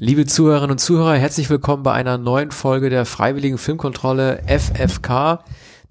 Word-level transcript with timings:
Liebe 0.00 0.26
Zuhörerinnen 0.26 0.70
und 0.70 0.78
Zuhörer, 0.78 1.16
herzlich 1.16 1.50
willkommen 1.50 1.82
bei 1.82 1.92
einer 1.92 2.18
neuen 2.18 2.52
Folge 2.52 2.88
der 2.88 3.04
Freiwilligen 3.04 3.58
Filmkontrolle 3.58 4.44
FFK. 4.46 5.42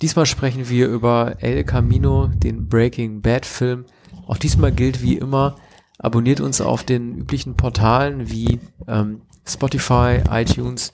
Diesmal 0.01 0.25
sprechen 0.25 0.69
wir 0.69 0.87
über 0.87 1.35
El 1.39 1.65
Camino, 1.65 2.27
den 2.27 2.69
Breaking 2.69 3.21
Bad 3.21 3.45
Film. 3.45 3.83
Auch 4.25 4.37
diesmal 4.37 4.71
gilt 4.71 5.01
wie 5.01 5.17
immer, 5.17 5.57
abonniert 5.99 6.39
uns 6.39 6.61
auf 6.61 6.85
den 6.85 7.17
üblichen 7.17 7.57
Portalen 7.57 8.31
wie 8.31 8.61
ähm, 8.87 9.23
Spotify, 9.45 10.21
iTunes, 10.31 10.93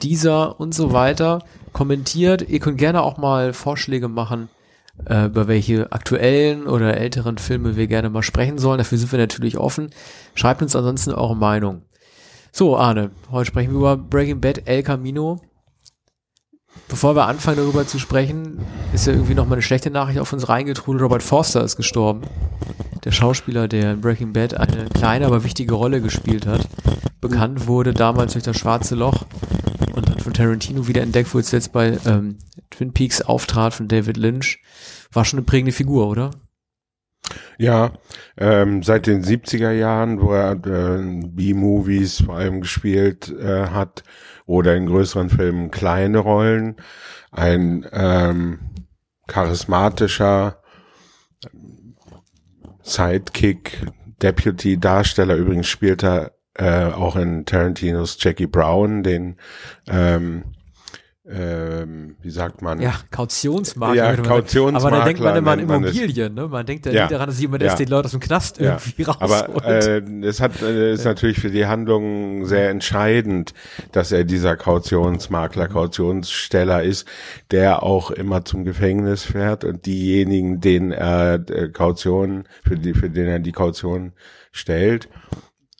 Deezer 0.00 0.60
und 0.60 0.72
so 0.72 0.92
weiter. 0.92 1.40
Kommentiert, 1.72 2.48
ihr 2.48 2.60
könnt 2.60 2.78
gerne 2.78 3.02
auch 3.02 3.16
mal 3.16 3.54
Vorschläge 3.54 4.06
machen, 4.06 4.48
äh, 5.06 5.26
über 5.26 5.48
welche 5.48 5.90
aktuellen 5.90 6.68
oder 6.68 6.96
älteren 6.96 7.38
Filme 7.38 7.74
wir 7.74 7.88
gerne 7.88 8.08
mal 8.08 8.22
sprechen 8.22 8.58
sollen. 8.58 8.78
Dafür 8.78 8.98
sind 8.98 9.10
wir 9.10 9.18
natürlich 9.18 9.58
offen. 9.58 9.90
Schreibt 10.36 10.62
uns 10.62 10.76
ansonsten 10.76 11.10
eure 11.10 11.36
Meinung. 11.36 11.82
So, 12.54 12.76
Arne, 12.76 13.12
heute 13.30 13.46
sprechen 13.46 13.70
wir 13.70 13.78
über 13.78 13.96
Breaking 13.96 14.38
Bad 14.38 14.68
El 14.68 14.82
Camino. 14.82 15.40
Bevor 16.86 17.16
wir 17.16 17.26
anfangen 17.26 17.56
darüber 17.56 17.86
zu 17.86 17.98
sprechen, 17.98 18.58
ist 18.92 19.06
ja 19.06 19.14
irgendwie 19.14 19.32
noch 19.32 19.46
mal 19.46 19.54
eine 19.54 19.62
schlechte 19.62 19.90
Nachricht 19.90 20.18
auf 20.18 20.34
uns 20.34 20.50
reingetrudelt. 20.50 21.02
Robert 21.02 21.22
Forster 21.22 21.64
ist 21.64 21.76
gestorben. 21.76 22.24
Der 23.04 23.10
Schauspieler, 23.10 23.68
der 23.68 23.92
in 23.92 24.02
Breaking 24.02 24.34
Bad 24.34 24.52
eine 24.52 24.84
kleine, 24.90 25.24
aber 25.24 25.44
wichtige 25.44 25.72
Rolle 25.72 26.02
gespielt 26.02 26.46
hat. 26.46 26.68
Bekannt 27.22 27.68
wurde 27.68 27.94
damals 27.94 28.34
durch 28.34 28.44
das 28.44 28.58
Schwarze 28.58 28.96
Loch 28.96 29.24
und 29.96 30.10
dann 30.10 30.18
von 30.18 30.34
Tarantino 30.34 30.86
wieder 30.86 31.00
entdeckt, 31.00 31.34
wo 31.34 31.38
es 31.38 31.52
jetzt 31.52 31.72
bei 31.72 31.98
ähm, 32.04 32.36
Twin 32.68 32.92
Peaks 32.92 33.22
auftrat 33.22 33.72
von 33.72 33.88
David 33.88 34.18
Lynch. 34.18 34.60
War 35.10 35.24
schon 35.24 35.38
eine 35.38 35.46
prägende 35.46 35.72
Figur, 35.72 36.06
oder? 36.06 36.32
Ja, 37.58 37.92
ähm, 38.36 38.82
seit 38.82 39.06
den 39.06 39.22
70er 39.22 39.70
Jahren, 39.70 40.20
wo 40.20 40.32
er 40.32 40.52
äh, 40.52 41.28
B-Movies 41.28 42.22
vor 42.22 42.36
allem 42.36 42.60
gespielt 42.60 43.30
äh, 43.30 43.68
hat 43.68 44.02
oder 44.46 44.74
in 44.74 44.86
größeren 44.86 45.30
Filmen 45.30 45.70
kleine 45.70 46.18
Rollen, 46.18 46.76
ein 47.30 47.86
ähm, 47.92 48.58
charismatischer 49.28 50.62
Sidekick, 52.82 53.86
Deputy-Darsteller. 54.22 55.36
Übrigens 55.36 55.68
spielt 55.68 56.02
er 56.02 56.32
äh, 56.54 56.86
auch 56.86 57.16
in 57.16 57.46
Tarantinos 57.46 58.18
Jackie 58.20 58.46
Brown, 58.46 59.02
den 59.02 59.36
ähm, 59.88 60.44
ähm, 61.24 62.16
wie 62.20 62.30
sagt 62.30 62.62
man? 62.62 62.80
Ja, 62.80 62.94
Kautionsmakler. 63.12 63.94
Ja, 63.94 64.16
Kautionsmakler. 64.16 64.88
Aber 64.88 64.98
da 64.98 65.04
denkt 65.04 65.20
man 65.20 65.36
immer 65.36 65.52
an. 65.52 65.60
Immobilien, 65.60 66.34
ne? 66.34 66.48
Man 66.48 66.66
denkt 66.66 66.84
ja, 66.86 66.92
Ja. 66.92 67.06
daran, 67.08 67.28
dass 67.28 67.40
jemand 67.40 67.62
Ja. 67.62 67.68
erst 67.68 67.78
den 67.78 67.88
Leuten 67.88 68.06
aus 68.06 68.10
dem 68.10 68.20
Knast 68.20 68.58
Ja. 68.58 68.72
irgendwie 68.72 69.06
Aber 69.20 69.46
rausholt. 69.46 69.64
äh, 69.64 69.98
es 70.26 70.40
hat 70.40 70.60
äh, 70.62 70.92
ist 70.94 71.04
natürlich 71.04 71.38
für 71.38 71.50
die 71.50 71.66
Handlung 71.66 72.44
sehr 72.44 72.70
entscheidend, 72.70 73.54
dass 73.92 74.10
er 74.10 74.24
dieser 74.24 74.56
Kautionsmakler, 74.56 75.68
Kautionssteller 75.68 76.82
ist, 76.82 77.06
der 77.52 77.82
auch 77.84 78.10
immer 78.10 78.44
zum 78.44 78.64
Gefängnis 78.64 79.22
fährt 79.22 79.64
und 79.64 79.86
diejenigen, 79.86 80.60
denen 80.60 80.90
er 80.90 81.34
äh, 81.50 81.68
Kaution 81.68 82.44
für 82.64 82.76
die 82.76 82.94
für 82.94 83.10
den 83.10 83.28
er 83.28 83.38
die 83.38 83.52
Kaution 83.52 84.12
stellt, 84.50 85.08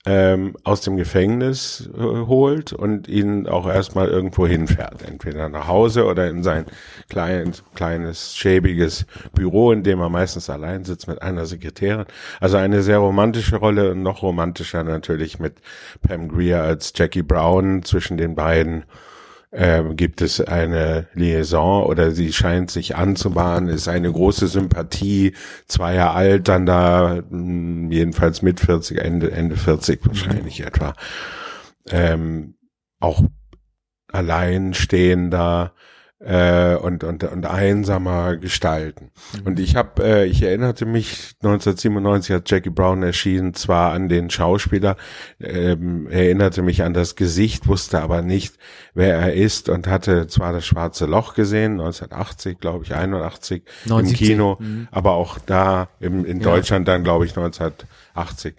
ähm, 0.04 0.56
aus 0.64 0.80
dem 0.80 0.96
Gefängnis 0.96 1.88
äh, 1.96 2.00
holt 2.00 2.72
und 2.72 3.06
ihn 3.06 3.46
auch 3.46 3.68
erstmal 3.68 4.08
irgendwo 4.08 4.46
hinfährt, 4.46 5.02
entweder 5.02 5.48
nach 5.48 5.68
Hause 5.68 6.06
oder 6.06 6.28
in 6.28 6.42
sein 6.42 6.66
klein, 7.08 7.52
kleines, 7.74 8.34
schäbiges 8.36 9.06
Büro, 9.32 9.70
in 9.70 9.84
dem 9.84 10.00
er 10.00 10.08
meistens 10.08 10.50
allein 10.50 10.84
sitzt 10.84 11.06
mit 11.06 11.22
einer 11.22 11.46
Sekretärin. 11.46 12.06
Also 12.40 12.56
eine 12.56 12.82
sehr 12.82 12.98
romantische 12.98 13.56
Rolle 13.56 13.92
und 13.92 14.02
noch 14.02 14.22
romantischer 14.22 14.82
natürlich 14.82 15.38
mit 15.38 15.54
Pam 16.02 16.28
Grier 16.28 16.62
als 16.62 16.92
Jackie 16.96 17.22
Brown 17.22 17.84
zwischen 17.84 18.16
den 18.16 18.34
beiden. 18.34 18.84
Ähm, 19.54 19.96
gibt 19.96 20.22
es 20.22 20.40
eine 20.40 21.08
Liaison 21.12 21.84
oder 21.84 22.12
sie 22.12 22.32
scheint 22.32 22.70
sich 22.70 22.96
anzubahnen, 22.96 23.68
ist 23.68 23.86
eine 23.86 24.10
große 24.10 24.48
Sympathie, 24.48 25.34
zwei 25.66 25.94
Jahre 25.94 26.14
alt, 26.14 26.48
dann 26.48 26.64
da 26.64 27.20
mh, 27.28 27.92
jedenfalls 27.92 28.40
mit 28.40 28.60
40, 28.60 28.98
Ende, 28.98 29.30
Ende 29.30 29.56
40 29.56 30.06
wahrscheinlich 30.06 30.60
etwa. 30.64 30.94
Ähm, 31.90 32.54
auch 32.98 33.22
alleinstehender 34.10 35.74
äh, 36.24 36.76
und, 36.76 37.02
und, 37.02 37.24
und 37.24 37.46
einsamer 37.46 38.36
gestalten. 38.36 39.10
Und 39.44 39.58
ich 39.58 39.74
habe, 39.74 40.04
äh, 40.04 40.24
ich 40.26 40.42
erinnerte 40.42 40.86
mich, 40.86 41.34
1997 41.42 42.34
hat 42.34 42.50
Jackie 42.50 42.70
Brown 42.70 43.02
erschienen, 43.02 43.54
zwar 43.54 43.92
an 43.92 44.08
den 44.08 44.30
Schauspieler, 44.30 44.96
ähm, 45.40 46.06
erinnerte 46.08 46.62
mich 46.62 46.84
an 46.84 46.94
das 46.94 47.16
Gesicht, 47.16 47.66
wusste 47.66 48.00
aber 48.00 48.22
nicht, 48.22 48.54
wer 48.94 49.16
er 49.16 49.32
ist 49.32 49.68
und 49.68 49.88
hatte 49.88 50.28
zwar 50.28 50.52
das 50.52 50.64
Schwarze 50.64 51.06
Loch 51.06 51.34
gesehen, 51.34 51.72
1980, 51.72 52.60
glaube 52.60 52.84
ich, 52.84 52.94
81 52.94 53.64
im 53.84 53.90
79, 53.90 54.28
Kino, 54.28 54.58
mhm. 54.60 54.88
aber 54.92 55.12
auch 55.12 55.38
da 55.40 55.88
im, 55.98 56.24
in 56.24 56.40
Ja. 56.40 56.50
Deutschland 56.50 56.86
dann, 56.86 57.02
glaube 57.02 57.24
ich, 57.24 57.32
1980. 57.32 57.88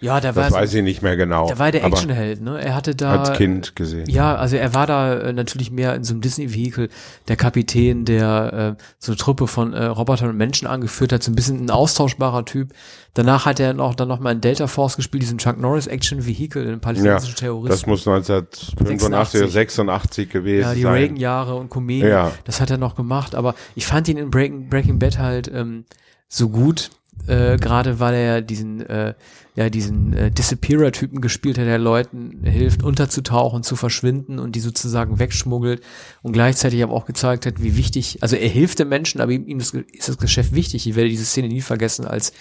Ja, 0.00 0.20
da 0.20 0.34
war 0.34 0.44
das 0.44 0.52
weiß 0.52 0.74
ich 0.74 0.82
nicht 0.82 1.02
mehr 1.02 1.16
genau. 1.16 1.46
der 1.46 1.58
war 1.58 1.70
der 1.70 1.84
Actionheld, 1.84 2.40
ne? 2.40 2.60
Er 2.60 2.74
hatte 2.74 2.94
da 2.94 3.20
als 3.22 3.36
Kind 3.36 3.76
gesehen. 3.76 4.08
Ja, 4.10 4.34
also 4.34 4.56
er 4.56 4.74
war 4.74 4.86
da 4.86 5.14
äh, 5.14 5.32
natürlich 5.32 5.70
mehr 5.70 5.94
in 5.94 6.02
so 6.02 6.12
einem 6.12 6.20
Disney-Vehikel, 6.22 6.88
der 7.28 7.36
Kapitän, 7.36 8.04
der 8.04 8.76
äh, 8.78 8.82
so 8.98 9.12
eine 9.12 9.16
Truppe 9.16 9.46
von 9.46 9.72
äh, 9.72 9.84
Robotern 9.84 10.30
und 10.30 10.36
Menschen 10.36 10.66
angeführt 10.66 11.12
hat, 11.12 11.22
so 11.22 11.30
ein 11.30 11.36
bisschen 11.36 11.64
ein 11.64 11.70
austauschbarer 11.70 12.44
Typ. 12.44 12.72
Danach 13.14 13.46
hat 13.46 13.60
er 13.60 13.74
noch, 13.74 13.94
dann 13.94 14.08
noch 14.08 14.18
mal 14.18 14.32
in 14.32 14.40
Delta 14.40 14.66
Force 14.66 14.96
gespielt, 14.96 15.22
diesen 15.22 15.38
Chuck 15.38 15.56
Norris 15.60 15.86
Action-Vehikel, 15.86 16.64
den 16.64 16.72
Ja, 16.74 16.78
palästinensischen 16.80 17.34
das 17.34 17.40
Terroristen. 17.40 17.90
muss 17.90 18.08
1985 18.08 19.40
oder 19.40 19.50
86 19.50 20.30
gewesen 20.30 20.62
Ja, 20.62 20.74
die 20.74 20.82
sein. 20.82 20.92
Reagan-Jahre 20.94 21.54
und 21.54 21.70
Comedian, 21.70 22.10
Ja. 22.10 22.32
das 22.44 22.60
hat 22.60 22.70
er 22.70 22.78
noch 22.78 22.96
gemacht, 22.96 23.34
aber 23.36 23.54
ich 23.76 23.86
fand 23.86 24.08
ihn 24.08 24.16
in 24.16 24.30
Breaking, 24.30 24.68
Breaking 24.68 24.98
Bad 24.98 25.18
halt 25.18 25.48
ähm, 25.54 25.84
so 26.28 26.48
gut, 26.48 26.90
äh, 27.26 27.56
gerade 27.56 28.00
weil 28.00 28.14
er 28.14 28.42
diesen, 28.42 28.80
äh, 28.80 29.14
ja, 29.54 29.70
diesen 29.70 30.12
äh, 30.12 30.30
Disappearer-Typen 30.30 31.20
gespielt 31.20 31.58
hat, 31.58 31.66
der 31.66 31.78
Leuten 31.78 32.44
hilft, 32.44 32.82
unterzutauchen, 32.82 33.62
zu 33.62 33.76
verschwinden 33.76 34.38
und 34.38 34.56
die 34.56 34.60
sozusagen 34.60 35.18
wegschmuggelt 35.18 35.82
und 36.22 36.32
gleichzeitig 36.32 36.82
aber 36.82 36.92
auch 36.92 37.06
gezeigt 37.06 37.46
hat, 37.46 37.62
wie 37.62 37.76
wichtig, 37.76 38.18
also 38.22 38.36
er 38.36 38.48
hilft 38.48 38.78
den 38.78 38.88
Menschen, 38.88 39.20
aber 39.20 39.32
ihm, 39.32 39.58
ist, 39.58 39.74
ist 39.74 40.08
das 40.08 40.18
Geschäft 40.18 40.54
wichtig. 40.54 40.86
Ich 40.86 40.96
werde 40.96 41.08
diese 41.08 41.24
Szene 41.24 41.48
nie 41.48 41.62
vergessen, 41.62 42.06
als 42.06 42.32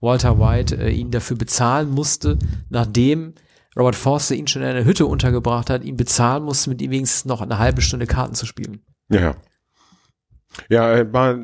Walter 0.00 0.38
White 0.38 0.76
äh, 0.76 0.90
ihn 0.90 1.10
dafür 1.10 1.36
bezahlen 1.36 1.90
musste, 1.90 2.38
nachdem 2.70 3.34
Robert 3.76 3.96
Forster 3.96 4.34
ihn 4.34 4.46
schon 4.46 4.62
in 4.62 4.68
einer 4.68 4.84
Hütte 4.84 5.06
untergebracht 5.06 5.70
hat, 5.70 5.84
ihn 5.84 5.96
bezahlen 5.96 6.44
musste, 6.44 6.70
mit 6.70 6.82
ihm 6.82 6.90
wenigstens 6.90 7.24
noch 7.24 7.40
eine 7.40 7.58
halbe 7.58 7.80
Stunde 7.80 8.06
Karten 8.06 8.34
zu 8.34 8.44
spielen. 8.44 8.82
Ja. 9.08 9.36
Ja, 10.68 10.90
er, 10.90 11.12
war, 11.12 11.38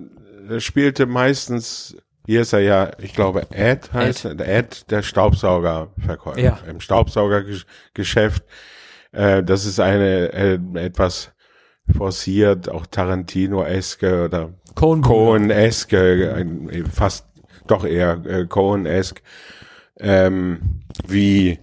er 0.48 0.60
spielte 0.60 1.06
meistens, 1.06 1.96
hier 2.28 2.42
ist 2.42 2.52
er 2.52 2.60
ja, 2.60 2.90
ich 3.00 3.14
glaube, 3.14 3.46
Ed 3.52 3.90
heißt 3.94 4.26
er, 4.26 4.38
Ed, 4.38 4.90
der 4.90 5.00
Staubsaugerverkäufer 5.00 6.38
Ja. 6.38 6.58
im 6.68 6.78
Staubsaugergeschäft. 6.78 8.44
Äh, 9.12 9.42
das 9.42 9.64
ist 9.64 9.80
eine 9.80 10.30
äh, 10.34 10.58
etwas 10.74 11.32
forciert, 11.96 12.68
auch 12.68 12.84
Tarantino-eske 12.84 14.26
oder 14.26 14.50
Cohen-eske, 14.74 16.44
fast 16.92 17.24
doch 17.66 17.86
eher 17.86 18.20
äh, 18.26 18.44
Cohen-esk, 18.44 19.22
ähm, 19.98 20.82
wie 21.06 21.58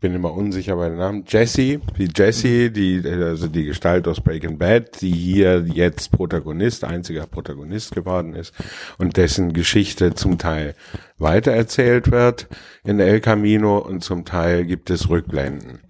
ich 0.00 0.02
bin 0.02 0.14
immer 0.14 0.32
unsicher 0.32 0.76
bei 0.76 0.88
den 0.88 0.96
Namen. 0.96 1.24
Jesse, 1.28 1.82
wie 1.94 2.08
Jesse, 2.16 2.70
die, 2.70 3.02
also 3.04 3.48
die 3.48 3.66
Gestalt 3.66 4.08
aus 4.08 4.22
Breaking 4.22 4.56
Bad, 4.56 5.02
die 5.02 5.10
hier 5.10 5.62
jetzt 5.74 6.10
Protagonist, 6.10 6.84
einziger 6.84 7.26
Protagonist 7.26 7.94
geworden 7.94 8.34
ist 8.34 8.54
und 8.96 9.18
dessen 9.18 9.52
Geschichte 9.52 10.14
zum 10.14 10.38
Teil 10.38 10.74
weitererzählt 11.18 12.10
wird 12.10 12.48
in 12.82 12.98
El 12.98 13.20
Camino 13.20 13.76
und 13.76 14.02
zum 14.02 14.24
Teil 14.24 14.64
gibt 14.64 14.88
es 14.88 15.10
Rückblenden, 15.10 15.80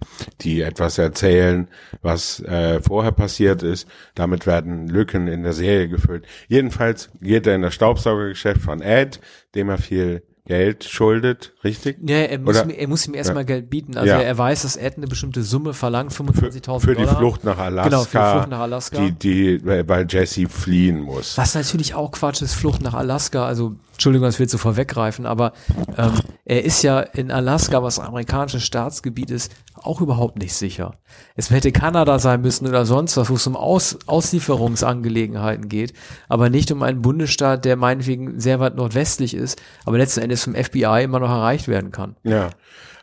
die 0.41 0.59
etwas 0.59 0.97
erzählen, 0.97 1.69
was 2.01 2.41
äh, 2.41 2.81
vorher 2.81 3.13
passiert 3.13 3.63
ist. 3.63 3.87
Damit 4.13 4.45
werden 4.45 4.89
Lücken 4.89 5.29
in 5.29 5.43
der 5.43 5.53
Serie 5.53 5.87
gefüllt. 5.87 6.25
Jedenfalls 6.49 7.11
geht 7.21 7.47
er 7.47 7.55
in 7.55 7.61
das 7.61 7.75
Staubsaugergeschäft 7.75 8.59
von 8.59 8.81
Ed, 8.81 9.21
dem 9.55 9.69
er 9.69 9.77
viel 9.77 10.21
Geld 10.45 10.83
schuldet, 10.83 11.53
richtig? 11.63 11.97
Ja, 12.07 12.17
er 12.17 12.39
muss, 12.39 12.57
Oder- 12.57 12.65
ihm, 12.65 12.69
er 12.71 12.87
muss 12.87 13.07
ihm 13.07 13.13
erstmal 13.13 13.45
Geld 13.45 13.69
bieten. 13.69 13.95
Also 13.95 14.07
Ja. 14.09 14.19
er 14.21 14.37
weiß, 14.37 14.63
dass 14.63 14.75
Ed 14.75 14.97
eine 14.97 15.07
bestimmte 15.07 15.43
Summe 15.43 15.73
verlangt, 15.73 16.13
für, 16.13 16.23
25.000 16.23 16.79
für 16.81 16.95
die 16.95 17.03
Dollar. 17.03 17.17
Flucht 17.17 17.43
nach 17.43 17.57
Alaska. 17.59 17.89
Genau, 17.89 18.03
für 18.03 18.17
die 18.17 18.31
Flucht 18.31 18.49
nach 18.49 18.59
Alaska. 18.59 18.97
Die, 18.97 19.11
die, 19.11 19.87
weil 19.87 20.07
Jesse 20.09 20.49
fliehen 20.49 21.01
muss. 21.01 21.37
Was 21.37 21.53
natürlich 21.55 21.93
auch 21.93 22.11
Quatsch 22.11 22.41
ist, 22.41 22.55
Flucht 22.55 22.81
nach 22.81 22.95
Alaska. 22.95 23.45
Also, 23.45 23.75
Entschuldigung, 24.01 24.27
das 24.27 24.39
wird 24.39 24.49
so 24.49 24.57
vorweggreifen, 24.57 25.27
aber 25.27 25.53
ähm, 25.95 26.13
er 26.43 26.65
ist 26.65 26.81
ja 26.81 27.01
in 27.01 27.29
Alaska, 27.29 27.83
was 27.83 27.99
amerikanisches 27.99 28.63
Staatsgebiet 28.63 29.29
ist, 29.29 29.53
auch 29.75 30.01
überhaupt 30.01 30.39
nicht 30.39 30.55
sicher. 30.55 30.95
Es 31.35 31.51
hätte 31.51 31.71
Kanada 31.71 32.17
sein 32.17 32.41
müssen 32.41 32.67
oder 32.67 32.87
sonst 32.87 33.15
was, 33.15 33.29
wo 33.29 33.35
es 33.35 33.45
um 33.45 33.55
Aus 33.55 33.99
Auslieferungsangelegenheiten 34.07 35.69
geht, 35.69 35.93
aber 36.29 36.49
nicht 36.49 36.71
um 36.71 36.81
einen 36.81 37.03
Bundesstaat, 37.03 37.63
der 37.63 37.75
meinetwegen 37.75 38.39
sehr 38.39 38.59
weit 38.59 38.75
nordwestlich 38.75 39.35
ist, 39.35 39.61
aber 39.85 39.99
letzten 39.99 40.21
Endes 40.21 40.45
vom 40.45 40.55
FBI 40.55 41.03
immer 41.03 41.19
noch 41.19 41.29
erreicht 41.29 41.67
werden 41.67 41.91
kann. 41.91 42.15
Ja, 42.23 42.49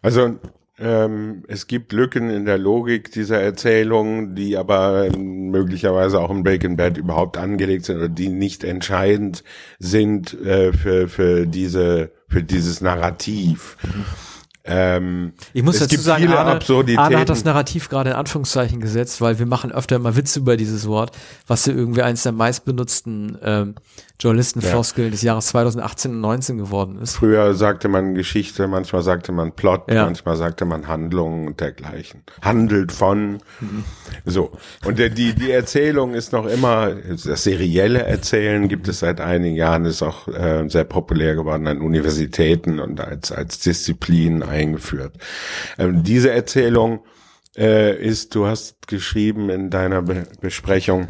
also 0.02 0.34
Ähm, 0.80 1.42
es 1.48 1.66
gibt 1.66 1.92
Lücken 1.92 2.30
in 2.30 2.44
der 2.44 2.58
Logik 2.58 3.10
dieser 3.10 3.40
Erzählung, 3.40 4.34
die 4.34 4.56
aber 4.56 5.08
möglicherweise 5.16 6.20
auch 6.20 6.30
im 6.30 6.44
Breaking 6.44 6.76
Bad 6.76 6.96
überhaupt 6.96 7.36
angelegt 7.36 7.86
sind 7.86 7.96
oder 7.96 8.08
die 8.08 8.28
nicht 8.28 8.62
entscheidend 8.62 9.42
sind 9.78 10.34
äh, 10.40 10.72
für, 10.72 11.08
für 11.08 11.46
diese, 11.46 12.12
für 12.28 12.42
dieses 12.42 12.80
Narrativ. 12.80 13.76
Mhm. 13.82 14.04
Ähm, 14.70 15.32
ich 15.54 15.62
muss 15.62 15.78
dazu 15.78 15.98
sagen, 15.98 16.24
viele 16.24 16.38
Arne, 16.38 16.60
Arne 16.98 17.18
hat 17.18 17.28
das 17.30 17.44
Narrativ 17.44 17.88
gerade 17.88 18.10
in 18.10 18.16
Anführungszeichen 18.16 18.80
gesetzt, 18.80 19.22
weil 19.22 19.38
wir 19.38 19.46
machen 19.46 19.72
öfter 19.72 19.98
mal 19.98 20.14
Witze 20.14 20.40
über 20.40 20.58
dieses 20.58 20.86
Wort, 20.86 21.12
was 21.46 21.64
ja 21.64 21.72
irgendwie 21.72 22.02
eines 22.02 22.22
der 22.22 22.32
meistbenutzten 22.32 23.38
ähm, 23.42 23.74
Journalistenfloskeln 24.20 25.08
ja. 25.08 25.10
des 25.12 25.22
Jahres 25.22 25.46
2018 25.46 26.10
und 26.10 26.20
19 26.20 26.58
geworden 26.58 26.98
ist. 27.00 27.16
Früher 27.16 27.54
sagte 27.54 27.88
man 27.88 28.16
Geschichte, 28.16 28.66
manchmal 28.66 29.02
sagte 29.02 29.30
man 29.30 29.52
Plot, 29.52 29.90
ja. 29.90 30.04
manchmal 30.04 30.36
sagte 30.36 30.64
man 30.64 30.88
Handlungen 30.88 31.46
und 31.46 31.60
dergleichen. 31.60 32.24
Handelt 32.42 32.90
von. 32.90 33.38
Mhm. 33.60 33.84
So. 34.24 34.50
Und 34.84 34.98
der, 34.98 35.10
die, 35.10 35.34
die 35.34 35.52
Erzählung 35.52 36.14
ist 36.14 36.32
noch 36.32 36.46
immer, 36.46 36.94
das 36.94 37.44
serielle 37.44 38.02
Erzählen 38.02 38.66
gibt 38.68 38.88
es 38.88 39.00
seit 39.00 39.20
einigen 39.20 39.54
Jahren, 39.54 39.84
ist 39.84 40.02
auch 40.02 40.26
äh, 40.26 40.68
sehr 40.68 40.84
populär 40.84 41.36
geworden 41.36 41.68
an 41.68 41.80
Universitäten 41.80 42.80
und 42.80 43.00
als, 43.00 43.30
als 43.30 43.60
Disziplin 43.60 44.42
eingeführt. 44.42 45.14
Ähm, 45.78 46.02
diese 46.02 46.32
Erzählung 46.32 47.04
äh, 47.56 47.96
ist, 47.96 48.34
du 48.34 48.46
hast 48.46 48.88
geschrieben 48.88 49.48
in 49.48 49.70
deiner 49.70 50.02
Be 50.02 50.26
Besprechung, 50.40 51.06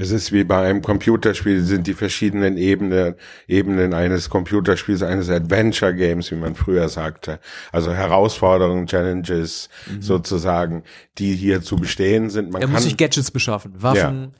es 0.00 0.10
ist 0.10 0.32
wie 0.32 0.44
bei 0.44 0.66
einem 0.66 0.80
Computerspiel, 0.80 1.62
sind 1.62 1.86
die 1.86 1.92
verschiedenen 1.92 2.56
Ebenen, 2.56 3.16
Ebenen 3.46 3.92
eines 3.92 4.30
Computerspiels, 4.30 5.02
eines 5.02 5.28
Adventure 5.28 5.94
Games, 5.94 6.30
wie 6.30 6.36
man 6.36 6.54
früher 6.54 6.88
sagte. 6.88 7.38
Also 7.70 7.92
Herausforderungen, 7.92 8.86
Challenges 8.86 9.68
mhm. 9.86 10.00
sozusagen, 10.00 10.84
die 11.18 11.34
hier 11.34 11.60
zu 11.60 11.76
bestehen 11.76 12.30
sind. 12.30 12.50
Man 12.50 12.62
er 12.62 12.68
muss 12.68 12.84
sich 12.84 12.96
Gadgets 12.96 13.30
beschaffen, 13.30 13.74
Waffen, 13.76 14.32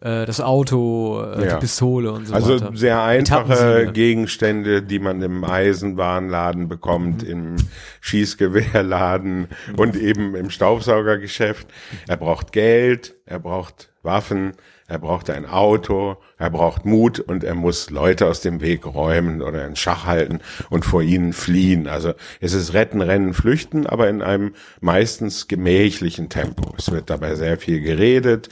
äh, 0.00 0.24
das 0.24 0.40
Auto, 0.40 1.20
äh, 1.20 1.46
ja. 1.46 1.54
die 1.54 1.60
Pistole 1.60 2.12
und 2.12 2.28
so 2.28 2.34
also 2.34 2.54
weiter. 2.54 2.66
Also 2.66 2.76
sehr 2.76 3.02
einfache 3.02 3.90
Gegenstände, 3.92 4.82
die 4.82 5.00
man 5.00 5.20
im 5.22 5.42
Eisenwarenladen 5.42 6.68
bekommt, 6.68 7.24
mhm. 7.24 7.30
im 7.30 7.56
Schießgewehrladen 8.00 9.48
mhm. 9.48 9.74
und 9.76 9.96
eben 9.96 10.36
im 10.36 10.50
Staubsaugergeschäft. 10.50 11.66
Er 12.06 12.16
braucht 12.16 12.52
Geld, 12.52 13.16
er 13.26 13.40
braucht 13.40 13.90
Waffen, 14.04 14.52
er 14.88 14.98
braucht 14.98 15.28
ein 15.28 15.44
Auto, 15.44 16.16
er 16.38 16.48
braucht 16.48 16.86
Mut 16.86 17.20
und 17.20 17.44
er 17.44 17.54
muss 17.54 17.90
Leute 17.90 18.26
aus 18.26 18.40
dem 18.40 18.62
Weg 18.62 18.86
räumen 18.86 19.42
oder 19.42 19.66
in 19.66 19.76
Schach 19.76 20.06
halten 20.06 20.40
und 20.70 20.86
vor 20.86 21.02
ihnen 21.02 21.34
fliehen. 21.34 21.86
Also 21.86 22.14
es 22.40 22.54
ist 22.54 22.72
Retten, 22.72 23.02
Rennen, 23.02 23.34
Flüchten, 23.34 23.86
aber 23.86 24.08
in 24.08 24.22
einem 24.22 24.54
meistens 24.80 25.46
gemächlichen 25.46 26.30
Tempo. 26.30 26.74
Es 26.78 26.90
wird 26.90 27.10
dabei 27.10 27.34
sehr 27.34 27.58
viel 27.58 27.82
geredet, 27.82 28.48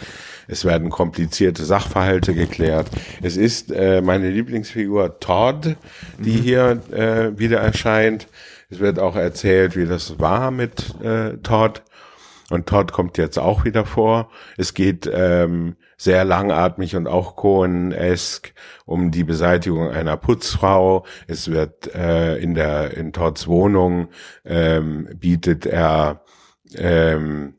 es 0.46 0.66
werden 0.66 0.90
komplizierte 0.90 1.64
Sachverhalte 1.64 2.34
geklärt. 2.34 2.88
Es 3.22 3.38
ist 3.38 3.72
äh, 3.72 4.02
meine 4.02 4.28
Lieblingsfigur 4.28 5.18
Todd, 5.20 5.76
die 6.18 6.36
mhm. 6.36 6.42
hier 6.42 6.82
äh, 6.92 7.38
wieder 7.38 7.60
erscheint. 7.60 8.28
Es 8.68 8.78
wird 8.78 8.98
auch 8.98 9.16
erzählt, 9.16 9.74
wie 9.74 9.86
das 9.86 10.18
war 10.18 10.50
mit 10.50 11.00
äh, 11.02 11.38
Todd. 11.38 11.82
Und 12.50 12.66
Todd 12.66 12.92
kommt 12.92 13.16
jetzt 13.16 13.38
auch 13.38 13.64
wieder 13.64 13.86
vor. 13.86 14.30
Es 14.58 14.74
geht 14.74 15.10
ähm, 15.12 15.76
sehr 15.96 16.24
langatmig 16.24 16.94
und 16.96 17.06
auch 17.06 17.36
Cohen-esk 17.36 18.52
um 18.84 19.10
die 19.10 19.24
Beseitigung 19.24 19.90
einer 19.90 20.16
Putzfrau. 20.16 21.06
Es 21.26 21.50
wird 21.50 21.94
äh, 21.94 22.36
in 22.36 22.54
der 22.54 22.96
in 22.96 23.12
Todds 23.12 23.46
Wohnung 23.46 24.08
ähm, 24.44 25.08
bietet 25.14 25.66
er 25.66 26.22
ähm, 26.74 27.54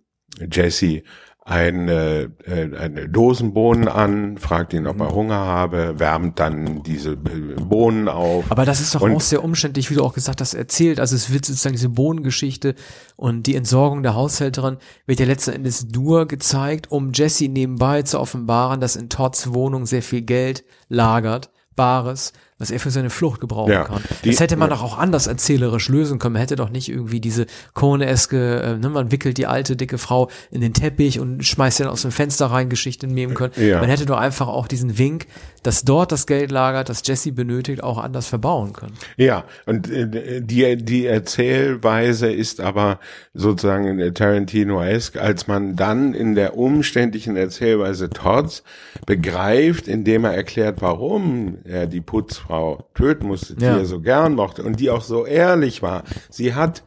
Jesse 0.51 1.03
eine, 1.47 2.29
äh, 2.43 2.75
eine 2.75 3.07
Dosenbohnen 3.07 3.87
an, 3.87 4.37
fragt 4.37 4.73
ihn, 4.73 4.85
ob 4.85 4.99
er 4.99 5.11
mhm. 5.11 5.15
Hunger 5.15 5.37
habe, 5.37 5.97
wärmt 5.97 6.39
dann 6.39 6.83
diese 6.83 7.15
Bohnen 7.15 8.09
auf. 8.09 8.45
Aber 8.49 8.65
das 8.65 8.81
ist 8.81 8.93
doch 8.93 9.01
und, 9.01 9.15
auch 9.15 9.21
sehr 9.21 9.41
umständlich, 9.41 9.89
wie 9.89 9.95
du 9.95 10.03
auch 10.03 10.13
gesagt 10.13 10.41
hast, 10.41 10.55
erzählt. 10.55 10.99
Also 10.99 11.15
es 11.15 11.31
wird 11.31 11.45
sozusagen 11.45 11.73
diese 11.73 11.87
Bohnengeschichte 11.87 12.75
und 13.15 13.43
die 13.43 13.55
Entsorgung 13.55 14.03
der 14.03 14.13
Haushälterin 14.13 14.75
wird 15.05 15.21
ja 15.21 15.25
letzten 15.25 15.51
Endes 15.51 15.87
nur 15.87 16.27
gezeigt, 16.27 16.91
um 16.91 17.13
Jesse 17.13 17.47
nebenbei 17.47 18.01
zu 18.01 18.19
offenbaren, 18.19 18.81
dass 18.81 18.97
in 18.97 19.07
Todds 19.07 19.53
Wohnung 19.53 19.85
sehr 19.85 20.03
viel 20.03 20.23
Geld 20.23 20.65
lagert, 20.89 21.49
Bares, 21.77 22.33
was 22.59 22.71
er 22.71 22.79
für 22.79 22.89
seine 22.89 23.11
Flucht 23.11 23.39
gebrauchen 23.39 23.71
ja, 23.71 23.83
kann. 23.83 24.01
Die, 24.23 24.31
das 24.31 24.39
hätte 24.39 24.57
man 24.57 24.69
ja. 24.69 24.75
doch 24.75 24.83
auch 24.83 24.97
anders 24.97 25.27
erzählerisch 25.27 25.89
lösen 25.89 26.17
können. 26.17 26.33
Man 26.33 26.41
hätte 26.41 26.55
doch 26.55 26.69
nicht 26.69 26.89
irgendwie 26.89 27.19
diese 27.19 27.45
Kone-eske, 27.75 28.61
äh, 28.61 28.77
ne, 28.77 28.89
man 28.89 29.11
wickelt 29.11 29.37
die 29.37 29.45
alte, 29.45 29.75
dicke 29.75 29.99
Frau 29.99 30.29
in 30.49 30.61
den 30.61 30.73
Teppich 30.73 31.19
und 31.19 31.45
schmeißt 31.45 31.79
den 31.79 31.87
aus 31.87 32.01
dem 32.01 32.11
Fenster 32.11 32.47
rein 32.47 32.69
Geschichte 32.69 33.05
nehmen 33.05 33.35
können. 33.35 33.53
Ja. 33.57 33.79
Man 33.79 33.89
hätte 33.89 34.07
doch 34.07 34.17
einfach 34.17 34.47
auch 34.47 34.67
diesen 34.67 34.97
Wink, 34.97 35.27
dass 35.61 35.83
dort 35.83 36.11
das 36.11 36.25
Geld 36.25 36.49
lagert, 36.49 36.89
das 36.89 37.01
Jesse 37.05 37.31
benötigt, 37.31 37.83
auch 37.83 37.99
anders 37.99 38.25
verbauen 38.25 38.73
können. 38.73 38.93
Ja, 39.17 39.43
und 39.67 39.91
äh, 39.91 40.41
die, 40.41 40.77
die 40.77 41.05
Erzählweise 41.05 42.31
ist 42.31 42.59
aber 42.59 42.99
sozusagen 43.35 44.13
Tarantino-esk, 44.15 45.17
als 45.17 45.47
man 45.47 45.75
dann 45.75 46.15
in 46.15 46.33
der 46.33 46.57
umständlichen 46.57 47.35
Erzählweise 47.35 48.09
Todds 48.09 48.63
begreift, 49.05 49.87
indem 49.87 50.25
er 50.25 50.33
erklärt, 50.33 50.81
warum 50.81 51.59
er 51.63 51.85
die 51.85 52.01
Putz 52.01 52.46
Frau 52.47 52.89
töten 52.93 53.27
musste, 53.27 53.55
die 53.55 53.65
ja. 53.65 53.77
er 53.77 53.85
so 53.85 53.99
gern 53.99 54.35
mochte 54.35 54.63
und 54.63 54.79
die 54.79 54.89
auch 54.89 55.01
so 55.01 55.25
ehrlich 55.25 55.81
war. 55.81 56.03
Sie 56.29 56.55
hat 56.55 56.83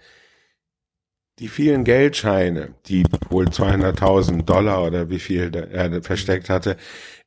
die 1.38 1.48
vielen 1.48 1.84
Geldscheine, 1.84 2.74
die 2.86 3.04
wohl 3.28 3.46
200.000 3.46 4.44
Dollar 4.44 4.84
oder 4.84 5.10
wie 5.10 5.18
viel 5.18 5.54
er 5.54 6.02
versteckt 6.02 6.50
hatte, 6.50 6.76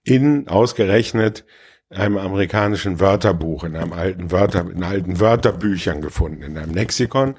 in 0.04 0.48
ausgerechnet 0.48 1.46
einem 1.90 2.18
amerikanischen 2.18 3.00
Wörterbuch, 3.00 3.64
in 3.64 3.76
einem 3.76 3.94
alten 3.94 4.32
Wörter, 4.32 4.62
in 4.70 4.84
alten 4.84 5.20
Wörterbüchern 5.20 6.02
gefunden, 6.02 6.42
in 6.42 6.58
einem 6.58 6.74
Lexikon 6.74 7.36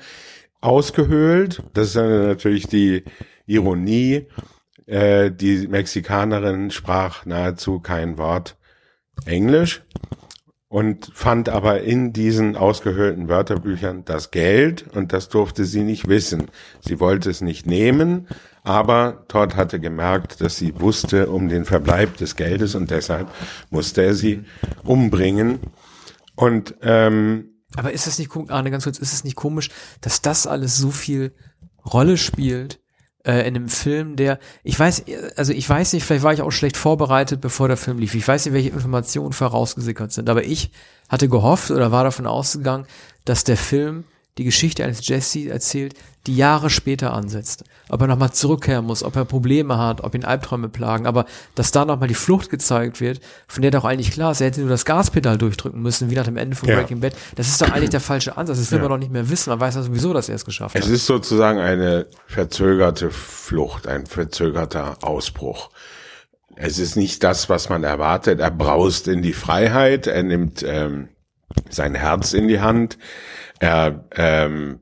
ausgehöhlt. 0.61 1.63
Das 1.75 1.89
ist 1.89 1.97
natürlich 1.97 2.69
die 2.69 3.05
Ironie. 3.47 4.29
Äh, 4.87 5.31
die 5.31 5.67
Mexikanerin 5.67 6.71
sprach 6.71 7.27
nahezu 7.27 7.81
kein 7.81 8.17
Wort 8.17 8.57
Englisch 9.27 9.83
und 10.75 11.13
fand 11.15 11.49
aber 11.49 11.83
in 11.83 12.13
diesen 12.13 12.57
ausgehöhlten 12.57 13.29
Wörterbüchern 13.29 14.05
das 14.05 14.33
Geld 14.33 14.85
und 14.93 15.13
das 15.13 15.29
durfte 15.29 15.67
sie 15.67 15.85
nicht 15.85 16.09
wissen. 16.09 16.51
Sie 16.81 16.99
wollte 16.99 17.31
es 17.31 17.43
nicht 17.43 17.65
nehmen, 17.65 18.27
aber 18.65 19.25
Todd 19.29 19.55
hatte 19.55 19.79
gemerkt, 19.79 20.41
dass 20.41 20.57
sie 20.57 20.81
wusste 20.81 21.29
um 21.31 21.49
den 21.49 21.65
Verbleib 21.65 22.17
des 22.17 22.35
Geldes 22.35 22.75
und 22.75 22.91
deshalb 22.91 23.29
musste 23.71 24.03
er 24.03 24.15
sie 24.15 24.43
umbringen. 24.83 25.61
Und 26.35 26.75
ähm, 26.83 27.63
aber 27.77 27.93
ist 27.93 28.09
es 28.09 28.19
nicht, 28.19 28.33
Arne, 28.49 28.73
ganz 28.73 28.83
kurz, 28.83 28.99
ist 28.99 29.13
es 29.13 29.23
nicht 29.23 29.37
komisch, 29.37 29.71
dass 30.01 30.23
das 30.23 30.49
alles 30.49 30.77
so 30.77 30.91
viel 30.91 31.37
Rolle 31.85 32.17
spielt 32.17 32.81
äh, 33.25 33.41
in 33.41 33.57
einem 33.57 33.69
Film, 33.69 34.17
der, 34.17 34.39
ich 34.63 34.79
weiß, 34.79 35.05
also 35.37 35.53
ich 35.53 35.69
weiß 35.69 35.93
nicht, 35.93 36.05
vielleicht 36.05 36.25
war 36.25 36.33
ich 36.33 36.43
auch 36.43 36.51
schlecht 36.51 36.77
vorbereitet, 36.77 37.41
bevor 37.41 37.69
der 37.69 37.77
Film 37.77 37.99
lief. 37.99 38.15
Ich 38.15 38.27
weiß 38.27 38.45
nicht, 38.45 38.55
welche 38.55 38.71
Informationen 38.71 39.33
vorausgesickert 39.33 40.13
sind, 40.13 40.29
aber 40.29 40.45
ich 40.45 40.71
hatte 41.09 41.29
gehofft 41.29 41.71
oder 41.71 41.91
war 41.93 42.05
davon 42.05 42.27
ausgegangen, 42.27 42.87
dass 43.25 43.45
der 43.45 43.57
Film 43.57 44.05
die 44.39 44.45
Geschichte 44.45 44.85
eines 44.85 45.07
Jesse 45.07 45.49
erzählt, 45.49 45.95
die 46.27 46.37
Jahre 46.37 46.71
später 46.71 47.13
ansetzt. 47.13 47.65
Ob 47.89 48.01
er 48.01 48.07
nochmal 48.09 48.33
zurückkehren 48.33 48.85
muss, 48.85 49.05
ob 49.05 49.15
er 49.15 49.25
Probleme 49.25 49.79
hat, 49.79 50.03
ob 50.03 50.15
ihn 50.15 50.25
Albträume 50.25 50.69
plagen, 50.69 51.07
aber 51.07 51.27
dass 51.55 51.71
da 51.71 51.85
nochmal 51.85 52.09
die 52.09 52.15
Flucht 52.15 52.51
gezeigt 52.51 53.01
wird, 53.01 53.21
von 53.47 53.63
der 53.63 53.71
doch 53.71 53.85
eigentlich 53.85 54.11
klar 54.11 54.33
ist, 54.33 54.41
er 54.41 54.49
hätte 54.49 54.61
nur 54.61 54.71
das 54.71 54.85
Gaspedal 54.85 55.39
durchdrücken 55.39 55.81
müssen, 55.81 56.11
wie 56.11 56.17
nach 56.17 56.25
dem 56.25 56.37
Ende 56.37 56.57
von 56.57 56.69
ja. 56.69 56.77
Breaking 56.77 57.01
Bad. 57.01 57.15
Das 57.37 57.47
ist 57.47 57.61
doch 57.61 57.71
eigentlich 57.71 57.91
der 57.91 58.01
falsche 58.01 58.37
Ansatz. 58.37 58.59
Das 58.59 58.71
will 58.73 58.79
ja. 58.79 58.83
man 58.83 58.91
doch 58.91 58.99
nicht 58.99 59.13
mehr 59.13 59.29
wissen. 59.29 59.51
Man 59.51 59.61
weiß 59.61 59.77
ja 59.77 59.83
sowieso, 59.83 60.13
dass 60.13 60.29
er 60.29 60.35
es 60.35 60.45
geschafft 60.45 60.75
es 60.75 60.83
hat. 60.83 60.89
Es 60.89 60.95
ist 60.95 61.07
sozusagen 61.07 61.61
eine 61.61 62.07
verzögerte 62.27 63.11
Flucht, 63.11 63.87
ein 63.87 64.07
verzögerter 64.07 64.99
Ausbruch. 65.03 65.71
Es 66.57 66.79
ist 66.79 66.97
nicht 66.97 67.23
das, 67.23 67.49
was 67.49 67.69
man 67.69 67.85
erwartet. 67.85 68.41
Er 68.41 68.51
braust 68.51 69.09
in 69.09 69.23
die 69.23 69.33
Freiheit, 69.33 70.07
er 70.07 70.23
nimmt 70.23 70.65
ähm, 70.67 71.09
sein 71.69 71.95
Herz 71.95 72.33
in 72.33 72.49
die 72.49 72.61
Hand 72.61 72.99
er 73.61 74.05
ähm, 74.17 74.81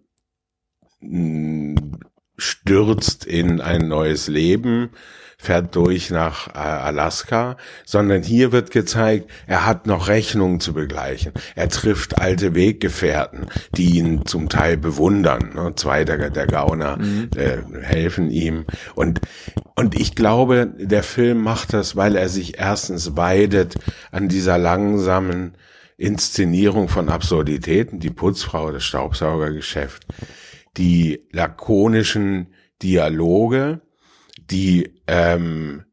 stürzt 2.36 3.24
in 3.24 3.60
ein 3.60 3.88
neues 3.88 4.28
Leben, 4.28 4.90
fährt 5.38 5.74
durch 5.74 6.10
nach 6.10 6.48
äh, 6.54 6.58
Alaska, 6.58 7.56
sondern 7.84 8.22
hier 8.22 8.52
wird 8.52 8.70
gezeigt, 8.70 9.28
er 9.48 9.66
hat 9.66 9.88
noch 9.88 10.06
Rechnungen 10.06 10.60
zu 10.60 10.72
begleichen. 10.72 11.32
Er 11.56 11.68
trifft 11.68 12.20
alte 12.20 12.54
Weggefährten, 12.54 13.46
die 13.76 13.98
ihn 13.98 14.24
zum 14.24 14.48
Teil 14.48 14.76
bewundern. 14.76 15.52
Ne? 15.54 15.72
Zwei 15.74 16.04
der, 16.04 16.30
der 16.30 16.46
Gauner 16.46 16.96
mhm. 16.96 17.30
äh, 17.36 17.58
helfen 17.82 18.30
ihm. 18.30 18.66
Und, 18.94 19.20
und 19.74 19.98
ich 19.98 20.14
glaube, 20.14 20.72
der 20.78 21.02
Film 21.02 21.42
macht 21.42 21.72
das, 21.72 21.96
weil 21.96 22.14
er 22.14 22.28
sich 22.28 22.58
erstens 22.58 23.16
weidet 23.16 23.74
an 24.12 24.28
dieser 24.28 24.58
langsamen 24.58 25.56
Inszenierung 26.02 26.88
von 26.88 27.08
Absurditäten, 27.08 28.00
die 28.00 28.10
Putzfrau, 28.10 28.72
das 28.72 28.84
Staubsaugergeschäft, 28.84 30.06
die 30.76 31.28
lakonischen 31.30 32.54
Dialoge, 32.82 33.82
die 34.50 35.00
ähm, 35.06 35.84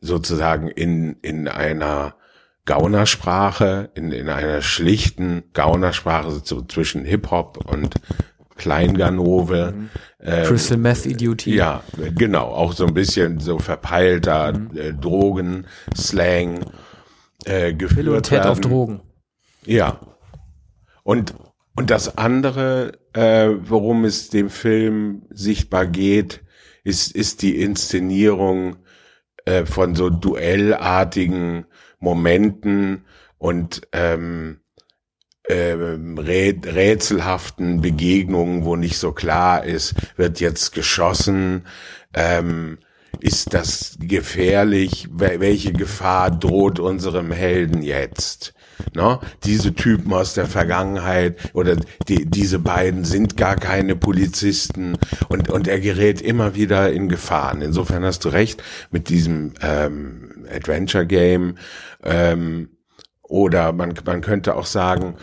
sozusagen 0.00 0.68
in, 0.68 1.16
in 1.22 1.48
einer 1.48 2.16
Gaunersprache, 2.64 3.90
in, 3.94 4.10
in 4.10 4.28
einer 4.28 4.60
schlichten 4.62 5.44
Gaunersprache 5.52 6.30
so 6.42 6.62
zwischen 6.62 7.04
Hip-Hop 7.04 7.70
und 7.70 7.94
Kleinganove. 8.56 9.74
Mhm. 9.76 9.90
Ähm, 10.20 10.44
Crystal 10.46 10.78
Meth 10.78 11.06
Idiotie. 11.06 11.54
Ja, 11.54 11.82
genau, 12.14 12.46
auch 12.46 12.72
so 12.72 12.86
ein 12.86 12.94
bisschen 12.94 13.38
so 13.38 13.58
verpeilter 13.58 14.52
mhm. 14.52 14.76
äh, 14.76 14.92
Drogen, 14.92 15.66
Slang 15.94 16.64
äh, 17.44 17.72
geführt 17.74 18.06
Bill 18.06 18.08
und 18.16 18.22
Ted 18.22 18.38
werden. 18.38 18.50
auf 18.50 18.60
Drogen. 18.60 19.02
Ja. 19.66 20.00
Und, 21.02 21.34
und 21.76 21.90
das 21.90 22.18
andere, 22.18 22.98
äh, 23.12 23.50
worum 23.60 24.04
es 24.04 24.30
dem 24.30 24.50
Film 24.50 25.22
sichtbar 25.30 25.86
geht, 25.86 26.42
ist, 26.82 27.12
ist 27.12 27.42
die 27.42 27.60
Inszenierung 27.60 28.76
äh, 29.44 29.66
von 29.66 29.94
so 29.94 30.10
duellartigen 30.10 31.66
Momenten 31.98 33.04
und 33.38 33.82
ähm, 33.92 34.60
äh, 35.44 35.74
rätselhaften 35.74 37.80
Begegnungen, 37.80 38.64
wo 38.64 38.76
nicht 38.76 38.96
so 38.96 39.12
klar 39.12 39.64
ist, 39.64 39.94
wird 40.16 40.40
jetzt 40.40 40.72
geschossen, 40.72 41.66
ähm, 42.14 42.78
ist 43.20 43.54
das 43.54 43.96
gefährlich, 44.00 45.08
welche 45.12 45.72
Gefahr 45.72 46.30
droht 46.30 46.80
unserem 46.80 47.30
Helden 47.30 47.82
jetzt? 47.82 48.54
No? 48.94 49.20
Diese 49.44 49.74
Typen 49.74 50.12
aus 50.12 50.34
der 50.34 50.46
Vergangenheit 50.46 51.36
oder 51.52 51.76
die, 52.08 52.26
diese 52.26 52.58
beiden 52.58 53.04
sind 53.04 53.36
gar 53.36 53.56
keine 53.56 53.96
Polizisten 53.96 54.98
und, 55.28 55.50
und 55.50 55.68
er 55.68 55.80
gerät 55.80 56.20
immer 56.20 56.54
wieder 56.54 56.92
in 56.92 57.08
Gefahren. 57.08 57.62
Insofern 57.62 58.04
hast 58.04 58.24
du 58.24 58.28
recht 58.28 58.62
mit 58.90 59.08
diesem 59.08 59.54
ähm, 59.62 60.46
Adventure 60.52 61.06
Game 61.06 61.56
ähm, 62.02 62.68
oder 63.22 63.72
man, 63.72 63.94
man 64.04 64.20
könnte 64.20 64.54
auch 64.54 64.66
sagen, 64.66 65.16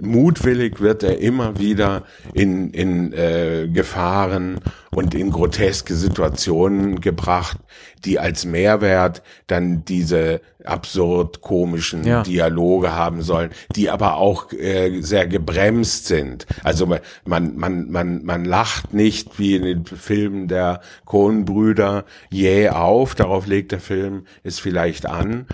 mutwillig 0.00 0.80
wird 0.80 1.02
er 1.02 1.18
immer 1.18 1.58
wieder 1.58 2.04
in, 2.34 2.70
in 2.70 3.12
äh, 3.12 3.68
Gefahren 3.72 4.60
und 4.94 5.14
in 5.14 5.30
groteske 5.30 5.94
Situationen 5.94 7.00
gebracht, 7.00 7.58
die 8.04 8.18
als 8.18 8.44
Mehrwert 8.44 9.22
dann 9.46 9.84
diese 9.84 10.40
absurd 10.64 11.40
komischen 11.40 12.04
ja. 12.04 12.22
Dialoge 12.22 12.92
haben 12.92 13.22
sollen, 13.22 13.50
die 13.74 13.88
aber 13.90 14.16
auch 14.16 14.52
äh, 14.52 15.00
sehr 15.00 15.26
gebremst 15.26 16.06
sind. 16.06 16.46
Also 16.62 16.86
man, 16.86 17.56
man, 17.56 17.90
man, 17.90 18.24
man 18.24 18.44
lacht 18.44 18.92
nicht 18.92 19.38
wie 19.38 19.56
in 19.56 19.62
den 19.62 19.84
Filmen 19.86 20.48
der 20.48 20.80
Coen-Brüder 21.04 22.04
jäh 22.30 22.70
auf, 22.70 23.14
darauf 23.14 23.46
legt 23.46 23.72
der 23.72 23.80
Film 23.80 24.26
es 24.42 24.58
vielleicht 24.58 25.06
an, 25.06 25.46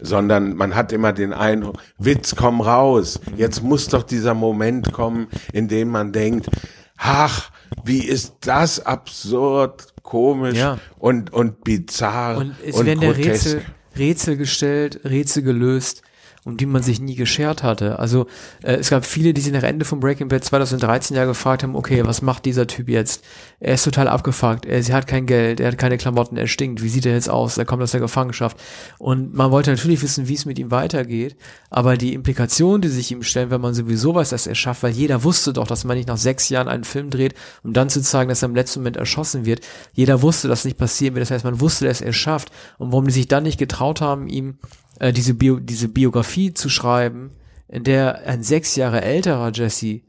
sondern 0.00 0.56
man 0.56 0.74
hat 0.74 0.92
immer 0.92 1.12
den 1.12 1.32
Eindruck, 1.32 1.78
Witz, 1.98 2.34
komm 2.36 2.60
raus, 2.60 3.20
jetzt 3.36 3.62
muss 3.62 3.88
doch 3.88 4.02
dieser 4.02 4.34
Moment 4.34 4.92
kommen, 4.92 5.28
in 5.52 5.68
dem 5.68 5.88
man 5.88 6.12
denkt, 6.12 6.48
ach, 6.96 7.50
wie 7.84 8.04
ist 8.04 8.36
das 8.40 8.84
absurd, 8.84 9.94
komisch 10.02 10.56
ja. 10.56 10.78
und, 10.98 11.32
und 11.32 11.64
bizarr 11.64 12.38
und 12.38 12.54
es 12.64 12.76
und 12.76 12.86
werden 12.86 13.00
der 13.00 13.16
Rätsel, 13.16 13.62
Rätsel 13.96 14.36
gestellt, 14.36 15.00
Rätsel 15.04 15.42
gelöst 15.42 16.02
um 16.46 16.56
die 16.56 16.64
man 16.64 16.82
sich 16.82 17.00
nie 17.00 17.16
geschert 17.16 17.64
hatte. 17.64 17.98
Also 17.98 18.26
äh, 18.62 18.76
es 18.76 18.88
gab 18.88 19.04
viele, 19.04 19.34
die 19.34 19.40
sich 19.40 19.52
nach 19.52 19.64
Ende 19.64 19.84
von 19.84 19.98
Breaking 19.98 20.28
Bad 20.28 20.44
2013 20.44 21.16
ja 21.16 21.24
gefragt 21.24 21.64
haben, 21.64 21.74
okay, 21.74 22.06
was 22.06 22.22
macht 22.22 22.44
dieser 22.44 22.68
Typ 22.68 22.88
jetzt? 22.88 23.24
Er 23.58 23.74
ist 23.74 23.82
total 23.82 24.06
abgefuckt, 24.06 24.64
er, 24.64 24.80
sie 24.80 24.94
hat 24.94 25.08
kein 25.08 25.26
Geld, 25.26 25.58
er 25.58 25.72
hat 25.72 25.78
keine 25.78 25.98
Klamotten, 25.98 26.36
er 26.36 26.46
stinkt, 26.46 26.84
wie 26.84 26.88
sieht 26.88 27.04
er 27.04 27.14
jetzt 27.14 27.28
aus? 27.28 27.58
Er 27.58 27.64
kommt 27.64 27.82
aus 27.82 27.90
der 27.90 28.00
Gefangenschaft. 28.00 28.56
Und 28.98 29.34
man 29.34 29.50
wollte 29.50 29.72
natürlich 29.72 30.02
wissen, 30.02 30.28
wie 30.28 30.34
es 30.34 30.46
mit 30.46 30.60
ihm 30.60 30.70
weitergeht, 30.70 31.36
aber 31.68 31.96
die 31.96 32.14
Implikationen, 32.14 32.80
die 32.80 32.88
sich 32.88 33.10
ihm 33.10 33.24
stellen, 33.24 33.50
wenn 33.50 33.60
man 33.60 33.74
sowieso 33.74 34.14
weiß, 34.14 34.30
dass 34.30 34.46
er 34.46 34.54
schafft, 34.54 34.84
weil 34.84 34.92
jeder 34.92 35.24
wusste 35.24 35.52
doch, 35.52 35.66
dass 35.66 35.84
man 35.84 35.96
nicht 35.96 36.08
nach 36.08 36.16
sechs 36.16 36.48
Jahren 36.48 36.68
einen 36.68 36.84
Film 36.84 37.10
dreht, 37.10 37.34
um 37.64 37.72
dann 37.72 37.90
zu 37.90 38.00
zeigen, 38.02 38.28
dass 38.28 38.42
er 38.42 38.50
im 38.50 38.54
letzten 38.54 38.80
Moment 38.80 38.96
erschossen 38.96 39.46
wird. 39.46 39.62
Jeder 39.94 40.22
wusste, 40.22 40.46
dass 40.46 40.64
nicht 40.64 40.78
passieren 40.78 41.16
wird. 41.16 41.22
Das 41.22 41.32
heißt, 41.32 41.44
man 41.44 41.60
wusste, 41.60 41.86
dass 41.86 42.00
er 42.00 42.10
es 42.10 42.16
schafft. 42.16 42.52
Und 42.78 42.92
warum 42.92 43.06
die 43.06 43.12
sich 43.12 43.26
dann 43.26 43.42
nicht 43.42 43.58
getraut 43.58 44.00
haben, 44.00 44.28
ihm 44.28 44.58
äh, 45.00 45.12
diese, 45.12 45.34
Bio, 45.34 45.58
diese 45.58 45.88
Biografie 45.88 46.54
zu 46.54 46.68
schreiben, 46.68 47.30
in 47.68 47.84
der 47.84 48.26
ein 48.26 48.42
sechs 48.42 48.76
Jahre 48.76 49.02
älterer 49.02 49.50
Jesse 49.52 50.02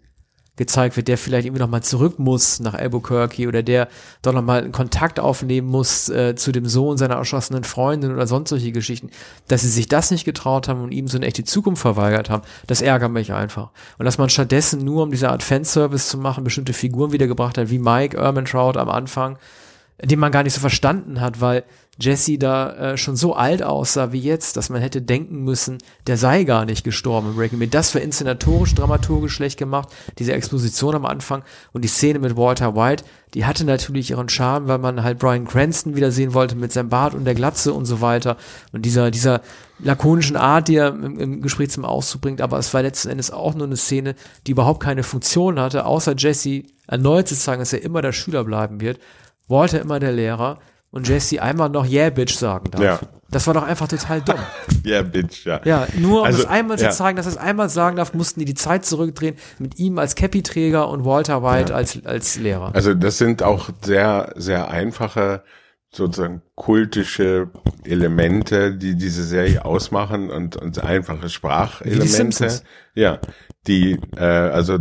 gezeigt 0.58 0.98
wird, 0.98 1.08
der 1.08 1.18
vielleicht 1.18 1.46
irgendwie 1.46 1.62
nochmal 1.62 1.84
zurück 1.84 2.18
muss 2.18 2.60
nach 2.60 2.74
Albuquerque 2.74 3.48
oder 3.48 3.62
der 3.62 3.88
doch 4.24 4.34
nochmal 4.34 4.64
einen 4.64 4.72
Kontakt 4.72 5.20
aufnehmen 5.20 5.68
muss 5.68 6.10
äh, 6.10 6.36
zu 6.36 6.52
dem 6.52 6.66
Sohn 6.66 6.98
seiner 6.98 7.16
erschossenen 7.16 7.64
Freundin 7.64 8.12
oder 8.12 8.26
sonst 8.26 8.50
solche 8.50 8.72
Geschichten, 8.72 9.12
dass 9.48 9.62
sie 9.62 9.70
sich 9.70 9.88
das 9.88 10.10
nicht 10.10 10.26
getraut 10.26 10.68
haben 10.68 10.82
und 10.82 10.92
ihm 10.92 11.08
so 11.08 11.18
eine 11.18 11.28
echte 11.28 11.44
Zukunft 11.44 11.84
verweigert 11.84 12.32
haben, 12.32 12.42
das 12.66 12.82
ärgert 12.82 13.12
mich 13.12 13.34
einfach. 13.34 13.70
Und 14.00 14.06
dass 14.06 14.18
man 14.18 14.30
stattdessen 14.30 14.84
nur, 14.84 15.04
um 15.04 15.12
diese 15.12 15.30
Art 15.30 15.44
Fanservice 15.44 16.10
zu 16.10 16.18
machen, 16.18 16.44
bestimmte 16.44 16.74
Figuren 16.74 17.12
wiedergebracht 17.12 17.60
hat, 17.60 17.70
wie 17.70 17.80
Mike 17.80 18.18
Ehrmantraut 18.18 18.78
am 18.78 18.90
Anfang, 18.90 19.38
den 20.04 20.20
man 20.20 20.32
gar 20.32 20.42
nicht 20.42 20.54
so 20.54 20.60
verstanden 20.60 21.22
hat, 21.22 21.40
weil 21.40 21.64
Jesse 22.00 22.38
da 22.38 22.74
äh, 22.74 22.98
schon 22.98 23.16
so 23.16 23.34
alt 23.36 23.64
aussah 23.64 24.12
wie 24.12 24.20
jetzt, 24.20 24.56
dass 24.56 24.70
man 24.70 24.82
hätte 24.82 25.02
denken 25.02 25.44
müssen, 25.44 25.80
der 26.06 26.18
sei 26.18 26.44
gar 26.44 26.66
nicht 26.66 26.84
gestorben 26.84 27.30
im 27.30 27.36
Breaking 27.36 27.60
Bad. 27.60 27.74
Das 27.74 27.94
war 27.96 28.02
inszenatorisch, 28.02 28.76
dramaturgisch 28.76 29.34
schlecht 29.34 29.58
gemacht, 29.58 29.90
diese 30.20 30.34
Exposition 30.34 30.96
am 30.96 31.06
Anfang 31.06 31.44
und 31.74 31.84
die 31.84 31.88
Szene 31.88 32.20
mit 32.20 32.38
Walter 32.38 32.76
White, 32.76 33.04
die 33.34 33.46
hatte 33.46 33.66
natürlich 33.66 34.12
ihren 34.12 34.30
Charme, 34.30 34.68
weil 34.68 34.78
man 34.78 35.04
halt 35.04 35.20
Brian 35.20 35.46
Cranston 35.46 35.96
wiedersehen 35.96 36.34
wollte 36.34 36.56
mit 36.56 36.72
seinem 36.72 36.90
Bart 36.90 37.14
und 37.14 37.26
der 37.26 37.36
Glatze 37.36 37.74
und 37.74 37.86
so 37.86 38.00
weiter 38.00 38.38
und 38.72 38.86
dieser, 38.86 39.12
dieser 39.12 39.42
lakonischen 39.80 40.38
Art, 40.38 40.68
die 40.68 40.76
er 40.76 40.90
im, 40.90 41.20
im 41.20 41.42
Gespräch 41.42 41.72
zum 41.72 41.84
Ausdruck 41.84 42.22
bringt, 42.22 42.42
aber 42.42 42.58
es 42.58 42.74
war 42.74 42.84
letzten 42.84 43.10
Endes 43.10 43.32
auch 43.32 43.54
nur 43.56 43.68
eine 43.68 43.78
Szene, 43.78 44.16
die 44.46 44.52
überhaupt 44.52 44.82
keine 44.82 45.04
Funktion 45.04 45.60
hatte, 45.60 45.86
außer 45.86 46.16
Jesse 46.16 46.64
erneut 46.88 47.28
zu 47.28 47.36
sagen, 47.36 47.60
dass 47.60 47.74
er 47.74 47.84
immer 47.84 48.02
der 48.02 48.14
Schüler 48.14 48.44
bleiben 48.44 48.82
wird, 48.82 49.00
Walter 49.48 49.82
immer 49.82 50.00
der 50.00 50.12
Lehrer 50.12 50.60
und 50.92 51.08
Jesse 51.08 51.42
einmal 51.42 51.70
noch 51.70 51.88
Yeah, 51.88 52.10
Bitch 52.10 52.36
sagen 52.36 52.72
darf. 52.72 52.82
Ja. 52.82 53.00
Das 53.30 53.46
war 53.46 53.54
doch 53.54 53.64
einfach 53.64 53.90
total 53.90 54.22
dumm. 54.22 54.40
yeah, 54.86 55.02
Bitch, 55.02 55.46
ja. 55.46 55.60
Ja, 55.66 55.88
nur 55.98 56.22
um 56.22 56.28
also, 56.28 56.44
das 56.44 56.50
einmal 56.50 56.80
ja. 56.80 56.90
zu 56.90 56.98
zeigen, 56.98 57.18
dass 57.18 57.26
er 57.26 57.34
es 57.34 57.38
einmal 57.38 57.70
sagen 57.70 57.98
darf, 57.98 58.14
mussten 58.14 58.40
die 58.40 58.46
die 58.46 58.54
Zeit 58.54 58.86
zurückdrehen 58.86 59.36
mit 59.60 59.78
ihm 59.80 60.00
als 60.00 60.16
Cappy-Träger 60.16 60.88
und 60.88 61.04
Walter 61.04 61.44
White 61.44 61.72
ja. 61.72 61.76
als, 61.76 62.06
als 62.06 62.38
Lehrer. 62.38 62.74
Also 62.74 62.94
das 62.94 63.18
sind 63.18 63.44
auch 63.44 63.70
sehr, 63.82 64.34
sehr 64.38 64.70
einfache 64.70 65.44
sozusagen 65.90 66.42
kultische 66.56 67.50
Elemente, 67.84 68.74
die 68.74 68.96
diese 68.96 69.24
Serie 69.24 69.66
ausmachen 69.66 70.30
und, 70.30 70.56
und 70.56 70.82
einfache 70.84 71.30
Sprachelemente. 71.30 72.62
Die 72.96 73.02
ja, 73.02 73.20
die, 73.68 74.00
äh, 74.16 74.24
also 74.24 74.78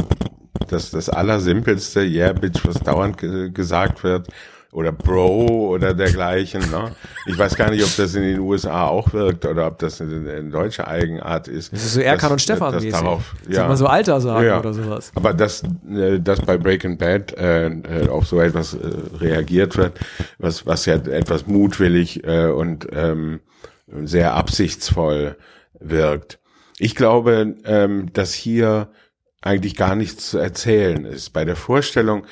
das, 0.68 0.90
das 0.90 1.08
Allersimpelste, 1.08 2.02
yeah, 2.02 2.32
Bitch, 2.32 2.64
was 2.64 2.80
dauernd 2.80 3.18
ge 3.18 3.50
gesagt 3.50 4.04
wird, 4.04 4.28
oder 4.72 4.92
Bro 4.92 5.70
oder 5.70 5.94
dergleichen. 5.94 6.60
Ne? 6.70 6.92
Ich 7.26 7.38
weiß 7.38 7.56
gar 7.56 7.70
nicht, 7.70 7.82
ob 7.84 7.94
das 7.96 8.14
in 8.14 8.22
den 8.22 8.40
USA 8.40 8.86
auch 8.88 9.12
wirkt 9.12 9.46
oder 9.46 9.66
ob 9.66 9.78
das 9.78 10.00
eine, 10.00 10.30
eine 10.30 10.50
deutsche 10.50 10.86
Eigenart 10.86 11.48
ist. 11.48 11.72
Das 11.72 11.84
ist 11.84 11.94
so 11.94 12.00
Erkan 12.00 12.32
und 12.32 12.42
Stefan 12.42 12.72
das, 12.72 12.82
das 12.82 12.92
darauf, 12.92 13.34
ja. 13.48 13.68
Mal 13.68 13.76
so 13.76 13.86
Alter 13.86 14.20
sagen 14.20 14.46
ja. 14.46 14.58
oder 14.58 14.74
sowas. 14.74 15.12
Aber 15.14 15.32
dass, 15.32 15.62
äh, 15.88 16.20
dass 16.20 16.40
bei 16.40 16.58
Breaking 16.58 16.98
Bad 16.98 17.36
äh, 17.38 17.68
äh, 17.68 18.08
auf 18.08 18.26
so 18.26 18.40
etwas 18.40 18.74
äh, 18.74 18.78
reagiert 19.18 19.76
wird, 19.76 19.98
was, 20.38 20.66
was 20.66 20.86
ja 20.86 20.94
etwas 20.94 21.46
mutwillig 21.46 22.24
äh, 22.24 22.46
und 22.48 22.86
ähm, 22.92 23.40
sehr 24.04 24.34
absichtsvoll 24.34 25.36
wirkt. 25.78 26.38
Ich 26.78 26.94
glaube, 26.94 27.54
ähm, 27.64 28.12
dass 28.12 28.34
hier 28.34 28.88
eigentlich 29.40 29.76
gar 29.76 29.94
nichts 29.94 30.30
zu 30.30 30.38
erzählen 30.38 31.04
ist. 31.04 31.30
Bei 31.30 31.44
der 31.44 31.56
Vorstellung, 31.56 32.26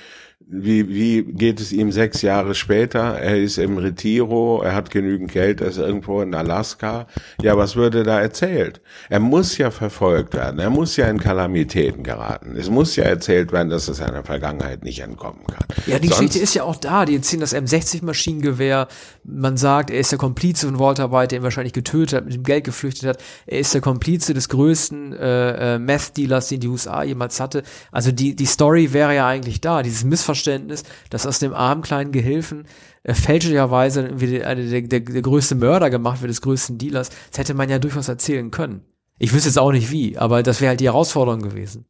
wie, 0.46 0.88
wie 0.88 1.22
geht 1.22 1.60
es 1.60 1.72
ihm 1.72 1.90
sechs 1.90 2.20
Jahre 2.22 2.54
später? 2.54 3.18
Er 3.18 3.40
ist 3.40 3.56
im 3.56 3.78
Retiro, 3.78 4.60
er 4.62 4.74
hat 4.74 4.90
genügend 4.90 5.32
Geld, 5.32 5.60
er 5.60 5.68
ist 5.68 5.78
irgendwo 5.78 6.20
in 6.20 6.34
Alaska. 6.34 7.06
Ja, 7.40 7.56
was 7.56 7.76
würde 7.76 8.02
da 8.02 8.20
erzählt? 8.20 8.82
Er 9.08 9.20
muss 9.20 9.56
ja 9.56 9.70
verfolgt 9.70 10.34
werden, 10.34 10.60
er 10.60 10.70
muss 10.70 10.96
ja 10.96 11.06
in 11.08 11.18
Kalamitäten 11.18 12.04
geraten. 12.04 12.56
Es 12.56 12.68
muss 12.68 12.94
ja 12.96 13.04
erzählt 13.04 13.52
werden, 13.52 13.70
dass 13.70 13.88
er 13.88 13.94
seiner 13.94 14.22
Vergangenheit 14.22 14.84
nicht 14.84 15.00
entkommen 15.00 15.46
kann. 15.46 15.66
Ja, 15.86 15.98
die 15.98 16.08
Sonst, 16.08 16.18
Geschichte 16.18 16.38
ist 16.40 16.54
ja 16.54 16.64
auch 16.64 16.76
da. 16.76 17.06
Die 17.06 17.16
erzählen 17.16 17.40
das 17.40 17.54
M60-Maschinengewehr. 17.54 18.88
Man 19.24 19.56
sagt, 19.56 19.90
er 19.90 20.00
ist 20.00 20.12
der 20.12 20.18
Komplize 20.18 20.66
von 20.66 20.78
Walter 20.78 21.10
White, 21.10 21.28
der 21.28 21.38
ihn 21.38 21.44
wahrscheinlich 21.44 21.72
getötet 21.72 22.18
hat, 22.18 22.24
mit 22.26 22.34
dem 22.34 22.42
Geld 22.42 22.64
geflüchtet 22.64 23.08
hat. 23.08 23.18
Er 23.46 23.60
ist 23.60 23.72
der 23.72 23.80
Komplize 23.80 24.34
des 24.34 24.50
größten 24.50 25.14
äh, 25.14 25.74
äh, 25.74 25.78
Meth-Dealers, 25.78 26.48
den 26.48 26.60
die 26.60 26.68
USA 26.68 27.02
jemals 27.02 27.40
hatte. 27.40 27.62
Also 27.90 28.12
die, 28.12 28.36
die 28.36 28.46
Story 28.46 28.92
wäre 28.92 29.14
ja 29.14 29.26
eigentlich 29.26 29.62
da. 29.62 29.82
Dieses 29.82 30.04
Missverständnis 30.04 30.33
Missverständnis, 30.34 30.84
dass 31.10 31.26
aus 31.26 31.38
dem 31.38 31.54
armen 31.54 31.82
kleinen 31.82 32.12
Gehilfen 32.12 32.66
äh, 33.04 33.14
fälschlicherweise 33.14 34.02
irgendwie 34.02 34.38
der, 34.38 34.54
der, 34.54 34.82
der, 34.82 35.00
der 35.00 35.22
größte 35.22 35.54
Mörder 35.54 35.90
gemacht 35.90 36.20
wird, 36.20 36.30
des 36.30 36.42
größten 36.42 36.78
Dealers. 36.78 37.10
Das 37.30 37.38
hätte 37.38 37.54
man 37.54 37.70
ja 37.70 37.78
durchaus 37.78 38.08
erzählen 38.08 38.50
können. 38.50 38.82
Ich 39.18 39.32
wüsste 39.32 39.48
jetzt 39.48 39.58
auch 39.58 39.72
nicht 39.72 39.90
wie, 39.90 40.18
aber 40.18 40.42
das 40.42 40.60
wäre 40.60 40.70
halt 40.70 40.80
die 40.80 40.86
Herausforderung 40.86 41.40
gewesen. 41.40 41.86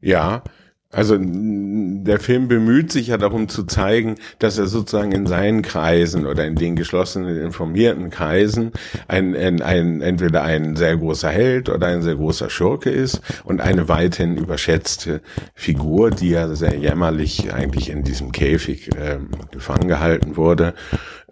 Ja, 0.00 0.42
Also 0.92 1.16
der 1.18 2.20
Film 2.20 2.46
bemüht 2.46 2.92
sich 2.92 3.08
ja 3.08 3.18
darum 3.18 3.48
zu 3.48 3.64
zeigen, 3.64 4.14
dass 4.38 4.56
er 4.56 4.66
sozusagen 4.66 5.10
in 5.10 5.26
seinen 5.26 5.62
Kreisen 5.62 6.26
oder 6.26 6.46
in 6.46 6.54
den 6.54 6.76
geschlossenen, 6.76 7.42
informierten 7.42 8.08
Kreisen 8.10 8.70
ein, 9.08 9.34
ein, 9.34 9.62
ein, 9.62 10.00
entweder 10.00 10.44
ein 10.44 10.76
sehr 10.76 10.96
großer 10.96 11.28
Held 11.28 11.68
oder 11.68 11.88
ein 11.88 12.02
sehr 12.02 12.14
großer 12.14 12.50
Schurke 12.50 12.90
ist 12.90 13.20
und 13.44 13.60
eine 13.60 13.88
weithin 13.88 14.38
überschätzte 14.38 15.22
Figur, 15.54 16.10
die 16.12 16.30
ja 16.30 16.54
sehr 16.54 16.76
jämmerlich 16.76 17.52
eigentlich 17.52 17.90
in 17.90 18.04
diesem 18.04 18.30
Käfig 18.30 18.90
ähm, 18.96 19.30
gefangen 19.50 19.88
gehalten 19.88 20.36
wurde. 20.36 20.74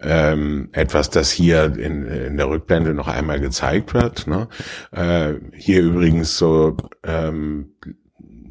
Ähm, 0.01 0.67
etwas, 0.73 1.09
das 1.09 1.31
hier 1.31 1.77
in, 1.77 2.05
in 2.05 2.35
der 2.35 2.49
Rückblende 2.49 2.93
noch 2.93 3.07
einmal 3.07 3.39
gezeigt 3.39 3.93
wird. 3.93 4.27
Ne? 4.27 4.49
Äh, 4.91 5.35
hier 5.55 5.81
übrigens 5.81 6.37
so 6.37 6.75
ähm, 7.03 7.71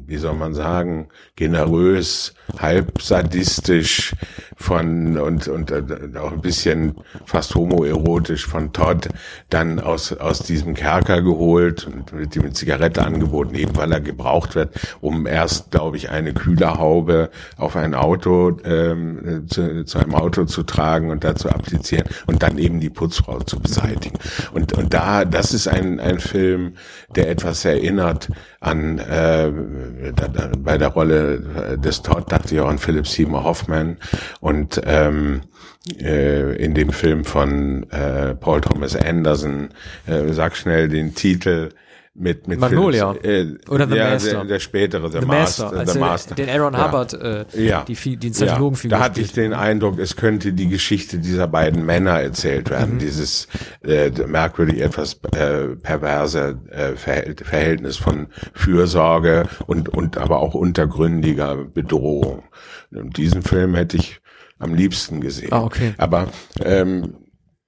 wie 0.07 0.17
soll 0.17 0.33
man 0.33 0.53
sagen, 0.53 1.07
generös, 1.35 2.33
halb 2.59 3.01
sadistisch 3.01 4.13
von 4.55 5.17
und 5.17 5.47
und 5.47 5.71
äh, 5.71 5.83
auch 6.17 6.31
ein 6.31 6.41
bisschen 6.41 6.95
fast 7.25 7.55
homoerotisch 7.55 8.45
von 8.45 8.71
Todd 8.71 9.09
dann 9.49 9.79
aus 9.79 10.13
aus 10.13 10.39
diesem 10.39 10.73
Kerker 10.73 11.21
geholt 11.21 11.87
und 11.87 12.13
mit 12.13 12.35
ihm 12.35 12.43
eine 12.43 12.53
Zigarette 12.53 13.03
angeboten, 13.03 13.55
eben 13.55 13.75
weil 13.75 13.91
er 13.91 13.99
gebraucht 13.99 14.55
wird, 14.55 14.73
um 15.01 15.27
erst, 15.27 15.71
glaube 15.71 15.97
ich, 15.97 16.09
eine 16.09 16.33
Kühlerhaube 16.33 17.29
auf 17.57 17.75
ein 17.75 17.93
Auto 17.95 18.57
ähm, 18.63 19.45
zu, 19.47 19.83
zu 19.83 19.97
einem 19.97 20.15
Auto 20.15 20.45
zu 20.45 20.63
tragen 20.63 21.09
und 21.09 21.23
dazu 21.23 21.49
applizieren 21.49 22.05
und 22.25 22.43
dann 22.43 22.57
eben 22.57 22.79
die 22.79 22.89
Putzfrau 22.89 23.39
zu 23.39 23.59
beseitigen. 23.59 24.19
Und 24.53 24.73
und 24.73 24.93
da 24.93 25.25
das 25.25 25.53
ist 25.53 25.67
ein 25.67 25.99
ein 25.99 26.19
Film, 26.19 26.75
der 27.15 27.29
etwas 27.29 27.65
erinnert 27.65 28.29
an 28.61 28.99
äh, 28.99 29.51
bei 30.57 30.77
der 30.77 30.89
Rolle 30.89 31.77
des 31.77 32.01
Todd 32.01 32.31
dachte 32.31 32.55
ich 32.55 32.61
auch 32.61 32.67
an 32.67 32.79
Philip 32.79 33.07
Seymour 33.07 33.43
Hoffman 33.43 33.97
und 34.39 34.81
ähm, 34.85 35.41
äh, 35.99 36.55
in 36.55 36.73
dem 36.73 36.89
Film 36.91 37.25
von 37.25 37.89
äh, 37.91 38.33
Paul 38.35 38.61
Thomas 38.61 38.95
Anderson, 38.95 39.69
äh, 40.07 40.33
sag 40.33 40.55
schnell 40.55 40.87
den 40.87 41.13
Titel, 41.13 41.69
mit 42.17 42.47
mit 42.47 42.59
Magnolia 42.59 43.13
Philips, 43.13 43.67
äh, 43.67 43.71
oder 43.71 43.87
The 43.87 43.95
ja, 43.95 44.09
Master. 44.09 44.31
Der, 44.31 44.45
der 44.45 44.59
spätere 44.59 45.11
The, 45.11 45.19
The 45.19 45.25
Master, 45.25 45.63
Master, 45.63 45.79
also 45.79 45.93
The 45.93 45.99
Master. 45.99 46.35
den 46.35 46.49
Aaron 46.49 46.73
ja. 46.73 46.87
Hubbard 46.87 47.13
äh, 47.13 47.45
ja. 47.53 47.83
die 47.83 48.17
die 48.17 48.33
Scientologenfigur 48.33 48.97
ja. 48.97 48.99
da 48.99 49.05
hatte 49.05 49.21
ich 49.21 49.33
den 49.33 49.53
Eindruck 49.53 49.99
es 49.99 50.15
könnte 50.15 50.53
die 50.53 50.69
Geschichte 50.69 51.19
dieser 51.19 51.47
beiden 51.47 51.85
Männer 51.85 52.21
erzählt 52.21 52.69
werden 52.69 52.95
mhm. 52.95 52.99
dieses 52.99 53.47
äh, 53.83 54.11
merkwürdig 54.27 54.81
etwas 54.81 55.19
äh, 55.35 55.75
perverse 55.75 56.57
äh, 56.71 56.95
Verhältnis 56.95 57.97
von 57.97 58.27
Fürsorge 58.53 59.47
und 59.67 59.89
und 59.89 60.17
aber 60.17 60.39
auch 60.39 60.55
untergründiger 60.55 61.55
Bedrohung 61.55 62.43
und 62.91 63.17
diesen 63.17 63.41
Film 63.41 63.75
hätte 63.75 63.97
ich 63.97 64.21
am 64.57 64.73
liebsten 64.73 65.19
gesehen 65.19 65.51
ah, 65.51 65.63
okay. 65.63 65.93
aber 65.97 66.29
ähm, 66.63 67.13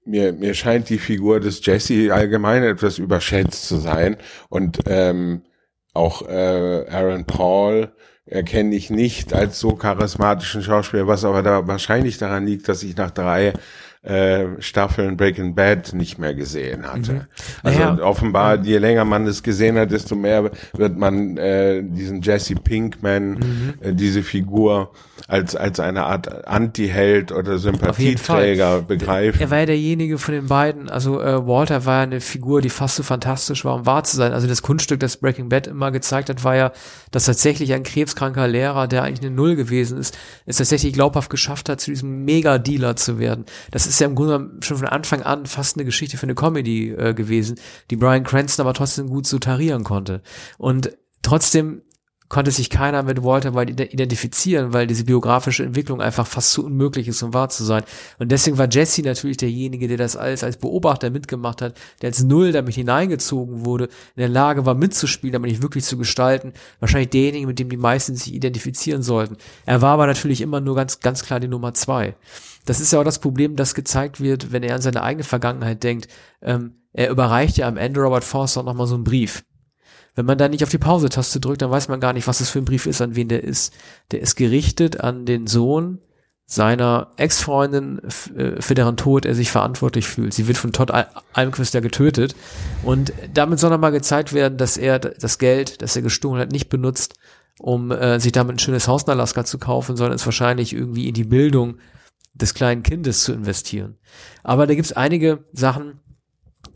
mir, 0.08 0.34
mir 0.34 0.54
scheint 0.54 0.90
die 0.90 0.98
Figur 0.98 1.40
des 1.40 1.66
Jesse 1.66 2.14
allgemein 2.14 2.64
etwas 2.64 2.98
überschätzt 2.98 3.68
zu 3.68 3.78
sein. 3.78 4.18
Und 4.50 4.80
ähm, 4.88 5.44
auch 5.94 6.28
äh, 6.28 6.86
Aaron 6.90 7.26
Paul 7.26 7.92
erkenne 8.26 8.76
ich 8.76 8.90
nicht 8.90 9.34
als 9.34 9.60
so 9.60 9.76
charismatischen 9.76 10.62
Schauspieler, 10.62 11.08
was 11.08 11.26
aber 11.26 11.44
da 11.44 11.68
wahrscheinlich 11.68 12.18
daran 12.18 12.46
liegt, 12.46 12.68
dass 12.68 12.84
ich 12.84 12.96
nach 12.98 13.12
drei 13.12 13.54
äh, 14.04 14.46
Staffeln 14.60 15.18
Breaking 15.18 15.56
Bad 15.56 15.94
nicht 15.94 16.18
mehr 16.18 16.34
gesehen 16.34 16.86
hatte. 16.86 17.14
Mhm. 17.14 17.22
Also 17.64 18.04
offenbar, 18.04 18.64
je 18.64 18.78
länger 18.78 19.06
man 19.06 19.28
es 19.28 19.44
gesehen 19.44 19.78
hat, 19.78 19.92
desto 19.92 20.16
mehr 20.16 20.52
wird 20.74 20.98
man 20.98 21.38
äh, 21.38 21.84
diesen 21.84 22.22
Jesse 22.22 22.56
Pinkman, 22.56 23.32
mhm. 23.32 23.74
äh, 23.82 23.94
diese 23.94 24.24
Figur 24.24 24.92
als 25.28 25.56
als 25.56 25.80
eine 25.80 26.06
Art 26.06 26.48
Anti-Held 26.48 27.32
oder 27.32 27.58
Sympathieträger 27.58 28.82
begreifen. 28.82 29.42
Er 29.42 29.50
war 29.50 29.60
ja 29.60 29.66
derjenige 29.66 30.18
von 30.18 30.34
den 30.34 30.48
beiden, 30.48 30.90
also 30.90 31.22
äh, 31.22 31.46
Walter 31.46 31.86
war 31.86 31.98
ja 31.98 32.04
eine 32.04 32.22
Figur, 32.22 32.62
die 32.62 32.70
fast 32.70 32.98
so 32.98 33.04
fantastisch 33.04 33.66
war, 33.66 33.76
um 33.76 33.86
wahr 33.86 34.04
zu 34.04 34.16
sein. 34.16 34.32
Also 34.32 34.48
das 34.48 34.62
Kunststück, 34.62 35.00
das 35.00 35.18
Breaking 35.18 35.50
Bad 35.50 35.68
immer 35.68 35.92
gezeigt 35.92 36.30
hat, 36.30 36.44
war 36.44 36.56
ja, 36.56 36.72
dass 37.12 37.26
tatsächlich 37.26 37.74
ein 37.74 37.84
krebskranker 37.84 38.48
Lehrer, 38.48 38.88
der 38.88 39.04
eigentlich 39.04 39.26
eine 39.26 39.36
Null 39.36 39.56
gewesen 39.56 39.98
ist, 39.98 40.18
es 40.46 40.58
tatsächlich 40.58 40.94
glaubhaft 40.94 41.30
geschafft 41.30 41.68
hat, 41.70 41.82
zu 41.82 41.92
diesem 41.92 42.24
Mega-Dealer 42.24 42.96
zu 42.96 43.20
werden. 43.20 43.46
Das 43.72 43.87
ist 43.88 44.00
ja 44.00 44.08
im 44.08 44.16
Grunde 44.16 44.52
schon 44.62 44.78
von 44.78 44.88
Anfang 44.88 45.22
an 45.24 45.46
fast 45.46 45.78
eine 45.78 45.86
Geschichte 45.86 46.18
für 46.18 46.24
eine 46.24 46.36
Comedy 46.36 46.92
äh, 46.92 47.14
gewesen, 47.14 47.60
die 47.90 47.96
Brian 47.96 48.24
Cranston 48.24 48.66
aber 48.66 48.74
trotzdem 48.74 49.10
gut 49.10 49.28
so 49.28 49.40
tarieren 49.40 49.84
konnte. 49.84 50.22
Und 50.58 50.98
trotzdem 51.22 51.82
konnte 52.30 52.52
sich 52.52 52.70
keiner 52.70 53.04
mit 53.04 53.24
Walter 53.24 53.56
White 53.56 53.84
identifizieren, 53.84 54.74
weil 54.74 54.86
diese 54.88 55.06
biografische 55.06 55.64
Entwicklung 55.64 56.02
einfach 56.02 56.28
fast 56.28 56.52
zu 56.52 56.66
unmöglich 56.66 57.08
ist, 57.08 57.24
um 57.24 57.34
wahr 57.34 57.50
zu 57.50 57.64
sein. 57.64 57.84
Und 58.20 58.32
deswegen 58.32 58.58
war 58.58 58.68
Jesse 58.70 59.02
natürlich 59.02 59.38
derjenige, 59.38 59.88
der 59.88 59.98
das 59.98 60.18
alles 60.18 60.44
als 60.44 60.58
Beobachter 60.58 61.10
mitgemacht 61.10 61.62
hat, 61.62 61.78
der 62.02 62.10
als 62.10 62.24
Null 62.24 62.52
damit 62.52 62.76
hineingezogen 62.76 63.66
wurde, 63.66 63.86
in 63.86 64.22
der 64.22 64.30
Lage 64.30 64.66
war 64.66 64.76
mitzuspielen, 64.76 65.36
aber 65.36 65.48
nicht 65.48 65.62
wirklich 65.62 65.86
zu 65.86 65.98
gestalten. 65.98 66.54
Wahrscheinlich 66.80 67.12
derjenige, 67.12 67.48
mit 67.48 67.60
dem 67.60 67.70
die 67.70 67.78
meisten 67.78 68.16
sich 68.16 68.34
identifizieren 68.34 69.04
sollten. 69.04 69.38
Er 69.66 69.82
war 69.82 69.92
aber 69.92 70.08
natürlich 70.08 70.42
immer 70.42 70.60
nur 70.60 70.76
ganz, 70.76 71.00
ganz 71.00 71.24
klar 71.24 71.40
die 71.40 71.48
Nummer 71.48 71.74
zwei. 71.74 72.16
Das 72.68 72.82
ist 72.82 72.92
ja 72.92 73.00
auch 73.00 73.06
das 73.06 73.20
Problem, 73.20 73.56
das 73.56 73.74
gezeigt 73.74 74.20
wird, 74.20 74.52
wenn 74.52 74.62
er 74.62 74.76
an 74.76 74.82
seine 74.82 75.02
eigene 75.02 75.24
Vergangenheit 75.24 75.84
denkt. 75.84 76.10
Ähm, 76.42 76.76
er 76.92 77.10
überreicht 77.10 77.58
ja 77.58 77.68
am 77.68 77.78
Ende 77.78 78.02
Robert 78.02 78.26
Forster 78.26 78.62
nochmal 78.62 78.88
so 78.88 78.96
einen 78.96 79.06
Brief. 79.06 79.46
Wenn 80.16 80.26
man 80.26 80.38
da 80.38 80.50
nicht 80.50 80.64
auf 80.64 80.70
die 80.70 80.78
Pause-Taste 80.78 81.40
drückt, 81.40 81.62
dann 81.62 81.72
weiß 81.72 81.88
man 81.88 82.02
gar 82.02 82.12
nicht, 82.12 82.28
was 82.28 82.40
das 82.40 82.50
für 82.50 82.60
ein 82.60 82.66
Brief 82.66 82.86
ist, 82.86 83.02
an 83.02 83.16
wen 83.16 83.30
der 83.30 83.44
ist. 83.44 83.74
Der 84.12 84.20
ist 84.20 84.36
gerichtet 84.36 85.00
an 85.00 85.26
den 85.26 85.48
Sohn 85.48 86.00
seiner 86.46 87.12
Ex-Freundin, 87.16 88.02
äh, 88.36 88.62
für 88.62 88.74
deren 88.74 88.98
Tod 88.98 89.26
er 89.26 89.36
sich 89.36 89.50
verantwortlich 89.50 90.08
fühlt. 90.08 90.34
Sie 90.34 90.48
wird 90.48 90.58
von 90.58 90.74
Todd 90.74 90.92
Almquist 91.34 91.74
ja 91.74 91.80
getötet. 91.80 92.36
Und 92.84 93.14
damit 93.34 93.60
soll 93.60 93.70
nochmal 93.70 93.92
gezeigt 93.94 94.34
werden, 94.34 94.58
dass 94.58 94.76
er 94.76 95.00
das 95.00 95.38
Geld, 95.38 95.82
das 95.82 95.96
er 95.96 96.02
gestohlen 96.02 96.42
hat, 96.42 96.52
nicht 96.52 96.68
benutzt, 96.68 97.14
um 97.60 97.92
äh, 97.92 98.20
sich 98.20 98.34
damit 98.34 98.56
ein 98.56 98.60
schönes 98.60 98.90
Haus 98.90 99.04
in 99.04 99.12
Alaska 99.12 99.46
zu 99.46 99.58
kaufen, 99.58 99.96
sondern 99.96 100.16
es 100.16 100.26
wahrscheinlich 100.26 100.74
irgendwie 100.74 101.08
in 101.08 101.14
die 101.14 101.24
Bildung 101.24 101.78
des 102.42 102.54
kleinen 102.54 102.84
Kindes 102.84 103.24
zu 103.24 103.34
investieren. 103.34 103.98
Aber 104.44 104.68
da 104.68 104.76
gibt 104.76 104.86
es 104.86 104.94
einige 104.94 105.46
Sachen, 105.54 106.00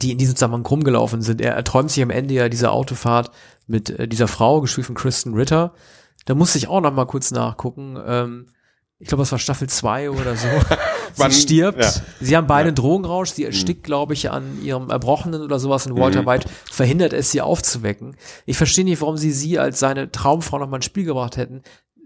die 0.02 0.12
in 0.12 0.17
diesem 0.17 0.36
Zusammenhang 0.36 0.65
rumgelaufen 0.65 1.21
sind. 1.21 1.41
Er, 1.41 1.56
er 1.56 1.63
träumt 1.63 1.91
sich 1.91 2.02
am 2.02 2.10
Ende 2.10 2.34
ja 2.34 2.50
dieser 2.50 2.71
Autofahrt 2.71 3.32
mit 3.67 3.89
äh, 3.89 4.08
dieser 4.08 4.28
Frau, 4.28 4.62
gespielt 4.62 4.88
von 4.88 4.95
Kristen 4.95 5.34
Ritter. 5.34 5.74
Da 6.26 6.36
musste 6.36 6.58
ich 6.58 6.67
auch 6.67 6.82
noch 6.82 6.93
mal 6.93 7.06
kurz 7.06 7.32
nachgucken. 7.32 7.97
Ähm, 8.06 8.47
ich 9.00 9.08
glaube, 9.08 9.24
das 9.24 9.32
war 9.32 9.39
Staffel 9.39 9.67
2 9.67 10.12
oder 10.12 10.36
so. 10.36 10.47
sie 11.13 11.21
Man, 11.21 11.32
stirbt. 11.32 11.82
Ja. 11.82 11.91
Sie 12.19 12.38
haben 12.38 12.45
beide 12.45 12.69
ja. 12.69 12.76
Drogenrausch. 12.76 13.32
Sie 13.32 13.45
erstickt, 13.45 13.82
mhm. 13.82 13.86
glaube 13.86 14.13
ich, 14.13 14.30
an 14.30 14.62
ihrem 14.62 14.91
Erbrochenen 14.91 15.41
oder 15.41 15.58
sowas. 15.58 15.88
Und 15.88 15.97
Walter 15.97 16.21
mhm. 16.21 16.28
White 16.28 16.50
verhindert 16.69 17.13
es, 17.13 17.32
sie 17.32 17.41
aufzuwecken. 17.41 18.15
Ich 18.45 18.58
verstehe 18.58 18.86
nicht, 18.86 19.02
warum 19.02 19.17
sie 19.17 19.32
sie 19.32 19.58
als 19.58 19.80
seine 19.80 20.12
Traumfrau 20.12 20.60
noch 20.60 20.69
mal 20.69 20.78
ins 20.78 20.86
Spiel 20.86 21.06
gebracht 21.06 21.38
hätten. 21.38 21.63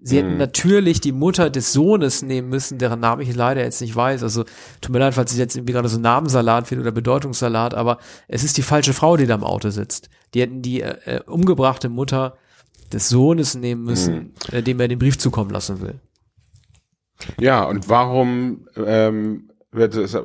Sie 0.07 0.17
hätten 0.17 0.33
mhm. 0.33 0.37
natürlich 0.37 1.01
die 1.01 1.11
Mutter 1.11 1.49
des 1.49 1.73
Sohnes 1.73 2.21
nehmen 2.21 2.47
müssen, 2.49 2.77
deren 2.77 2.99
Namen 2.99 3.23
ich 3.23 3.35
leider 3.35 3.63
jetzt 3.63 3.81
nicht 3.81 3.95
weiß. 3.95 4.21
Also 4.21 4.43
tut 4.79 4.91
mir 4.91 4.99
leid, 4.99 5.15
falls 5.15 5.31
es 5.31 5.39
jetzt 5.39 5.55
irgendwie 5.55 5.73
gerade 5.73 5.89
so 5.89 5.99
Namenssalat 5.99 6.69
wird 6.69 6.79
oder 6.79 6.91
Bedeutungssalat, 6.91 7.73
aber 7.73 7.97
es 8.27 8.43
ist 8.43 8.55
die 8.57 8.61
falsche 8.61 8.93
Frau, 8.93 9.17
die 9.17 9.25
da 9.25 9.33
im 9.33 9.43
Auto 9.43 9.71
sitzt. 9.71 10.11
Die 10.35 10.41
hätten 10.41 10.61
die 10.61 10.81
äh, 10.81 11.21
umgebrachte 11.25 11.89
Mutter 11.89 12.37
des 12.93 13.09
Sohnes 13.09 13.55
nehmen 13.55 13.83
müssen, 13.83 14.15
mhm. 14.15 14.33
äh, 14.51 14.61
dem 14.61 14.79
er 14.79 14.89
den 14.89 14.99
Brief 14.99 15.17
zukommen 15.17 15.49
lassen 15.49 15.81
will. 15.81 15.99
Ja, 17.39 17.63
und 17.63 17.89
warum 17.89 18.67
ähm, 18.77 19.49
wird 19.75 19.95
es, 19.95 20.13
äh, 20.13 20.21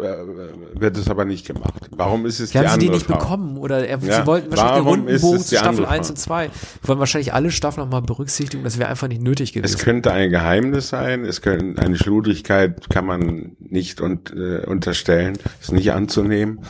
wird 0.74 0.96
es 0.96 1.08
aber 1.08 1.24
nicht 1.24 1.46
gemacht. 1.46 1.74
Warum 1.90 2.26
ist 2.26 2.40
es 2.40 2.50
die, 2.50 2.58
die 2.58 2.66
haben 2.66 2.80
sie 2.80 2.86
die 2.86 2.92
nicht 2.92 3.06
Frau? 3.06 3.18
bekommen 3.18 3.56
oder 3.56 3.86
er, 3.86 3.98
ja, 3.98 4.20
sie 4.20 4.26
wollten 4.26 4.50
wahrscheinlich 4.50 4.76
den 4.76 4.86
runden 4.86 5.20
Bogen 5.20 5.40
zu 5.40 5.56
Staffel 5.56 5.86
1 5.86 6.10
und 6.10 6.16
2. 6.16 6.44
Wir 6.44 6.88
wollen 6.88 6.98
wahrscheinlich 6.98 7.34
alle 7.34 7.50
Staffeln 7.50 7.86
nochmal 7.86 8.02
berücksichtigen, 8.02 8.64
das 8.64 8.78
wäre 8.78 8.88
einfach 8.88 9.08
nicht 9.08 9.22
nötig 9.22 9.52
gewesen. 9.52 9.74
Es 9.74 9.82
könnte 9.82 10.12
ein 10.12 10.30
Geheimnis 10.30 10.88
sein, 10.88 11.24
es 11.24 11.42
könnte 11.42 11.80
eine 11.82 11.96
Schludrigkeit 11.96 12.88
kann 12.90 13.06
man 13.06 13.56
nicht 13.60 14.00
und, 14.00 14.32
äh, 14.32 14.64
unterstellen, 14.66 15.38
ist 15.60 15.72
nicht 15.72 15.92
anzunehmen 15.92 16.60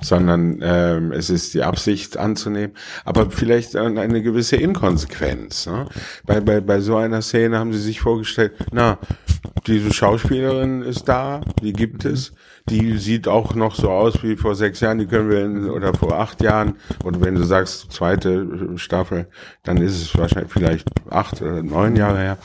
sondern 0.00 0.60
ähm, 0.62 1.12
es 1.12 1.30
ist 1.30 1.54
die 1.54 1.62
Absicht 1.62 2.16
anzunehmen, 2.16 2.74
aber 3.04 3.30
vielleicht 3.30 3.76
eine 3.76 4.22
gewisse 4.22 4.56
Inkonsequenz. 4.56 5.66
Ne? 5.66 5.86
Bei, 6.24 6.40
bei, 6.40 6.60
bei 6.60 6.80
so 6.80 6.96
einer 6.96 7.22
Szene 7.22 7.58
haben 7.58 7.72
sie 7.72 7.80
sich 7.80 8.00
vorgestellt, 8.00 8.52
na, 8.72 8.98
diese 9.66 9.92
Schauspielerin 9.92 10.82
ist 10.82 11.04
da, 11.08 11.40
die 11.62 11.72
gibt 11.72 12.04
es, 12.04 12.28
ist. 12.28 12.32
Die 12.68 12.98
sieht 12.98 13.28
auch 13.28 13.54
noch 13.54 13.74
so 13.74 13.90
aus 13.90 14.22
wie 14.22 14.36
vor 14.36 14.54
sechs 14.54 14.80
Jahren, 14.80 14.98
die 14.98 15.06
können 15.06 15.30
wir 15.30 15.44
in, 15.44 15.70
oder 15.70 15.94
vor 15.94 16.18
acht 16.18 16.42
Jahren. 16.42 16.76
Und 17.04 17.24
wenn 17.24 17.34
du 17.34 17.44
sagst 17.44 17.92
zweite 17.92 18.76
Staffel, 18.76 19.28
dann 19.62 19.76
ist 19.76 20.00
es 20.00 20.18
wahrscheinlich 20.18 20.52
vielleicht 20.52 20.88
acht 21.10 21.40
oder 21.42 21.62
neun 21.62 21.94
Jahre 21.96 22.18
her. 22.18 22.38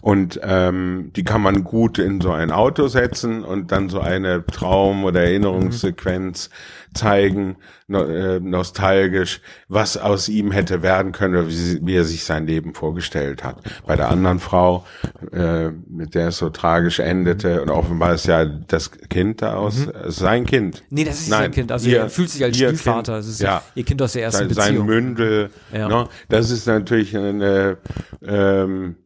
Und 0.00 0.40
ähm, 0.42 1.12
die 1.14 1.24
kann 1.24 1.42
man 1.42 1.64
gut 1.64 1.98
in 1.98 2.20
so 2.20 2.32
ein 2.32 2.50
Auto 2.50 2.88
setzen 2.88 3.44
und 3.44 3.70
dann 3.70 3.88
so 3.90 4.00
eine 4.00 4.44
Traum- 4.46 5.04
oder 5.04 5.22
Erinnerungssequenz 5.22 6.50
zeigen, 6.94 7.56
no, 7.86 8.02
äh, 8.04 8.40
nostalgisch, 8.40 9.40
was 9.68 9.96
aus 9.96 10.28
ihm 10.28 10.50
hätte 10.50 10.82
werden 10.82 11.12
können, 11.12 11.34
oder 11.34 11.48
wie, 11.48 11.86
wie, 11.86 11.94
er 11.94 12.04
sich 12.04 12.24
sein 12.24 12.46
Leben 12.46 12.74
vorgestellt 12.74 13.44
hat. 13.44 13.58
Bei 13.86 13.96
der 13.96 14.08
anderen 14.08 14.38
Frau, 14.38 14.84
äh, 15.32 15.68
mit 15.68 16.14
der 16.14 16.28
es 16.28 16.38
so 16.38 16.50
tragisch 16.50 16.98
endete, 16.98 17.62
und 17.62 17.70
offenbar 17.70 18.14
ist 18.14 18.26
ja 18.26 18.44
das 18.44 18.90
Kind 18.90 19.42
da 19.42 19.54
aus, 19.58 19.86
mhm. 19.86 19.92
sein 20.06 20.46
Kind. 20.46 20.84
Nee, 20.90 21.04
das 21.04 21.20
ist 21.20 21.30
Nein, 21.30 21.42
sein 21.44 21.50
Kind. 21.52 21.72
Also 21.72 21.88
ihr, 21.88 21.98
er 21.98 22.10
fühlt 22.10 22.30
sich 22.30 22.42
als 22.42 22.56
Stiefvater. 22.56 22.94
Kind, 22.94 23.08
das 23.08 23.28
ist 23.28 23.40
ja, 23.40 23.62
ihr 23.74 23.84
Kind 23.84 24.02
aus 24.02 24.12
der 24.12 24.22
ersten 24.22 24.38
sein, 24.38 24.48
Beziehung. 24.48 24.76
Sein 24.76 24.86
Mündel. 24.86 25.50
Ja. 25.72 25.88
No, 25.88 26.08
das 26.28 26.50
ist 26.50 26.66
natürlich 26.66 27.16
eine 27.16 27.78
ähm, 28.22 28.96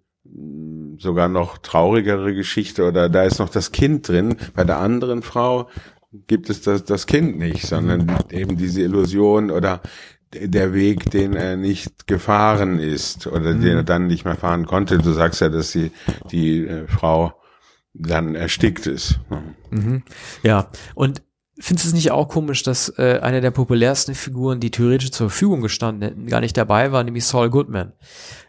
sogar 0.98 1.28
noch 1.28 1.58
traurigere 1.58 2.34
Geschichte 2.34 2.84
oder 2.84 3.08
da 3.08 3.24
ist 3.24 3.38
noch 3.38 3.48
das 3.48 3.72
Kind 3.72 4.08
drin. 4.08 4.36
Bei 4.54 4.64
der 4.64 4.78
anderen 4.78 5.22
Frau 5.22 5.68
gibt 6.26 6.50
es 6.50 6.62
das, 6.62 6.84
das 6.84 7.06
Kind 7.06 7.38
nicht, 7.38 7.66
sondern 7.66 8.06
eben 8.30 8.56
diese 8.56 8.82
Illusion 8.82 9.50
oder 9.50 9.80
der 10.34 10.72
Weg, 10.72 11.10
den 11.10 11.34
er 11.34 11.56
nicht 11.56 12.06
gefahren 12.06 12.78
ist 12.78 13.26
oder 13.26 13.52
mhm. 13.52 13.60
den 13.60 13.76
er 13.78 13.82
dann 13.82 14.06
nicht 14.06 14.24
mehr 14.24 14.36
fahren 14.36 14.66
konnte. 14.66 14.98
Du 14.98 15.12
sagst 15.12 15.40
ja, 15.40 15.48
dass 15.48 15.72
die, 15.72 15.90
die 16.30 16.66
äh, 16.66 16.86
Frau 16.86 17.34
dann 17.94 18.34
erstickt 18.34 18.86
ist. 18.86 19.20
Mhm. 19.70 20.02
Ja, 20.42 20.70
und 20.94 21.22
findest 21.58 21.86
du 21.86 21.88
es 21.90 21.94
nicht 21.94 22.10
auch 22.10 22.28
komisch, 22.28 22.62
dass 22.62 22.88
äh, 22.98 23.20
eine 23.22 23.40
der 23.40 23.50
populärsten 23.50 24.14
Figuren, 24.14 24.60
die 24.60 24.70
theoretisch 24.70 25.10
zur 25.10 25.28
Verfügung 25.28 25.60
gestanden 25.60 26.02
hätten, 26.02 26.26
gar 26.26 26.40
nicht 26.40 26.56
dabei 26.56 26.92
war, 26.92 27.04
nämlich 27.04 27.24
Saul 27.24 27.50
Goodman? 27.50 27.92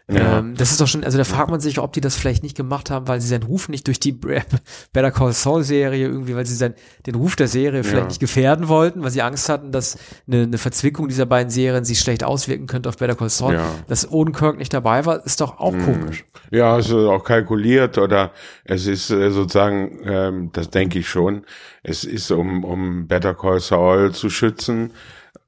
Ja. 0.06 0.38
Ähm, 0.38 0.54
das 0.54 0.70
ist 0.70 0.80
doch 0.82 0.86
schon, 0.86 1.02
also 1.02 1.16
da 1.16 1.24
fragt 1.24 1.50
man 1.50 1.60
sich, 1.60 1.78
ob 1.78 1.94
die 1.94 2.02
das 2.02 2.14
vielleicht 2.14 2.42
nicht 2.42 2.56
gemacht 2.56 2.90
haben, 2.90 3.08
weil 3.08 3.22
sie 3.22 3.28
seinen 3.28 3.44
Ruf 3.44 3.70
nicht 3.70 3.86
durch 3.86 3.98
die 3.98 4.12
Better 4.92 5.10
Call 5.10 5.32
Saul 5.32 5.64
Serie 5.64 6.06
irgendwie, 6.06 6.36
weil 6.36 6.44
sie 6.44 6.54
sein, 6.54 6.74
den 7.06 7.14
Ruf 7.14 7.36
der 7.36 7.48
Serie 7.48 7.84
vielleicht 7.84 8.02
ja. 8.02 8.08
nicht 8.08 8.20
gefährden 8.20 8.68
wollten, 8.68 9.02
weil 9.02 9.10
sie 9.10 9.22
Angst 9.22 9.48
hatten, 9.48 9.72
dass 9.72 9.96
eine, 10.26 10.42
eine 10.42 10.58
Verzwickung 10.58 11.08
dieser 11.08 11.24
beiden 11.24 11.48
Serien 11.48 11.86
sich 11.86 12.00
schlecht 12.00 12.22
auswirken 12.22 12.66
könnte 12.66 12.90
auf 12.90 12.98
Better 12.98 13.14
Call 13.14 13.30
Saul. 13.30 13.54
Ja. 13.54 13.66
Dass 13.88 14.10
Odenkirk 14.10 14.58
nicht 14.58 14.74
dabei 14.74 15.06
war, 15.06 15.24
ist 15.24 15.40
doch 15.40 15.58
auch 15.58 15.72
mhm. 15.72 15.84
komisch. 15.84 16.26
Ja, 16.50 16.78
es 16.78 16.88
ist 16.88 16.94
auch 16.94 17.24
kalkuliert 17.24 17.96
oder 17.96 18.32
es 18.64 18.86
ist 18.86 19.08
äh, 19.08 19.30
sozusagen, 19.30 20.00
ähm, 20.04 20.50
das 20.52 20.68
denke 20.68 20.98
ich 20.98 21.08
schon, 21.08 21.46
es 21.82 22.04
ist 22.04 22.30
um, 22.30 22.62
um 22.62 23.06
Better 23.06 23.34
Call 23.34 23.60
Saul 23.60 24.12
zu 24.12 24.28
schützen 24.28 24.90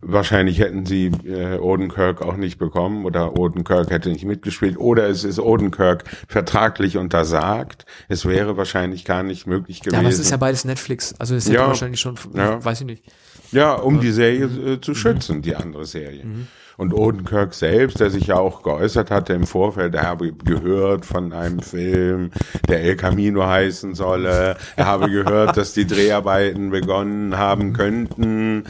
Wahrscheinlich 0.01 0.59
hätten 0.59 0.85
sie 0.85 1.07
äh, 1.25 1.59
Odenkirk 1.59 2.21
auch 2.21 2.37
nicht 2.37 2.59
bekommen 2.59 3.07
oder 3.07 3.39
Odenkirk 3.39 3.91
hätte 3.91 4.11
nicht 4.11 4.27
mitgespielt 4.27 4.77
oder 4.77 5.09
es 5.09 5.25
ist 5.25 5.39
Odenkirk 5.39 6.05
vertraglich 6.29 6.99
untersagt. 6.99 7.87
Es 8.09 8.27
wäre 8.27 8.59
wahrscheinlich 8.59 9.07
gar 9.07 9.23
nicht 9.23 9.47
möglich 9.47 9.81
gewesen. 9.81 9.95
Ja, 9.95 10.01
aber 10.01 10.11
es 10.11 10.19
ist 10.19 10.31
ja 10.31 10.37
beides 10.37 10.67
Netflix. 10.67 11.15
Also 11.19 11.35
es 11.35 11.47
hätte 11.47 11.57
ja, 11.57 11.67
wahrscheinlich 11.67 12.01
schon, 12.01 12.17
ja. 12.35 12.63
weiß 12.63 12.83
ich 12.83 12.87
nicht. 12.87 13.05
Ja, 13.53 13.73
um 13.73 14.01
die 14.01 14.11
Serie 14.11 14.45
äh, 14.45 14.81
zu 14.81 14.95
schützen, 14.95 15.39
mhm. 15.39 15.43
die 15.43 15.57
andere 15.57 15.87
Serie. 15.87 16.25
Und 16.77 16.93
Odenkirk 16.93 17.55
selbst, 17.55 18.01
der 18.01 18.11
sich 18.11 18.27
ja 18.27 18.37
auch 18.37 18.63
geäußert 18.63 19.11
hatte 19.11 19.33
im 19.33 19.47
Vorfeld, 19.47 19.95
er 19.95 20.03
habe 20.03 20.33
gehört 20.33 21.07
von 21.07 21.33
einem 21.33 21.61
Film, 21.61 22.31
der 22.69 22.83
El 22.83 22.97
Camino 22.97 23.47
heißen 23.47 23.95
solle. 23.95 24.57
Er 24.77 24.87
habe 24.87 25.11
gehört, 25.11 25.57
dass 25.57 25.73
die 25.73 25.87
Dreharbeiten 25.87 26.71
begonnen 26.71 27.39
haben 27.39 27.73
könnten. 27.73 28.65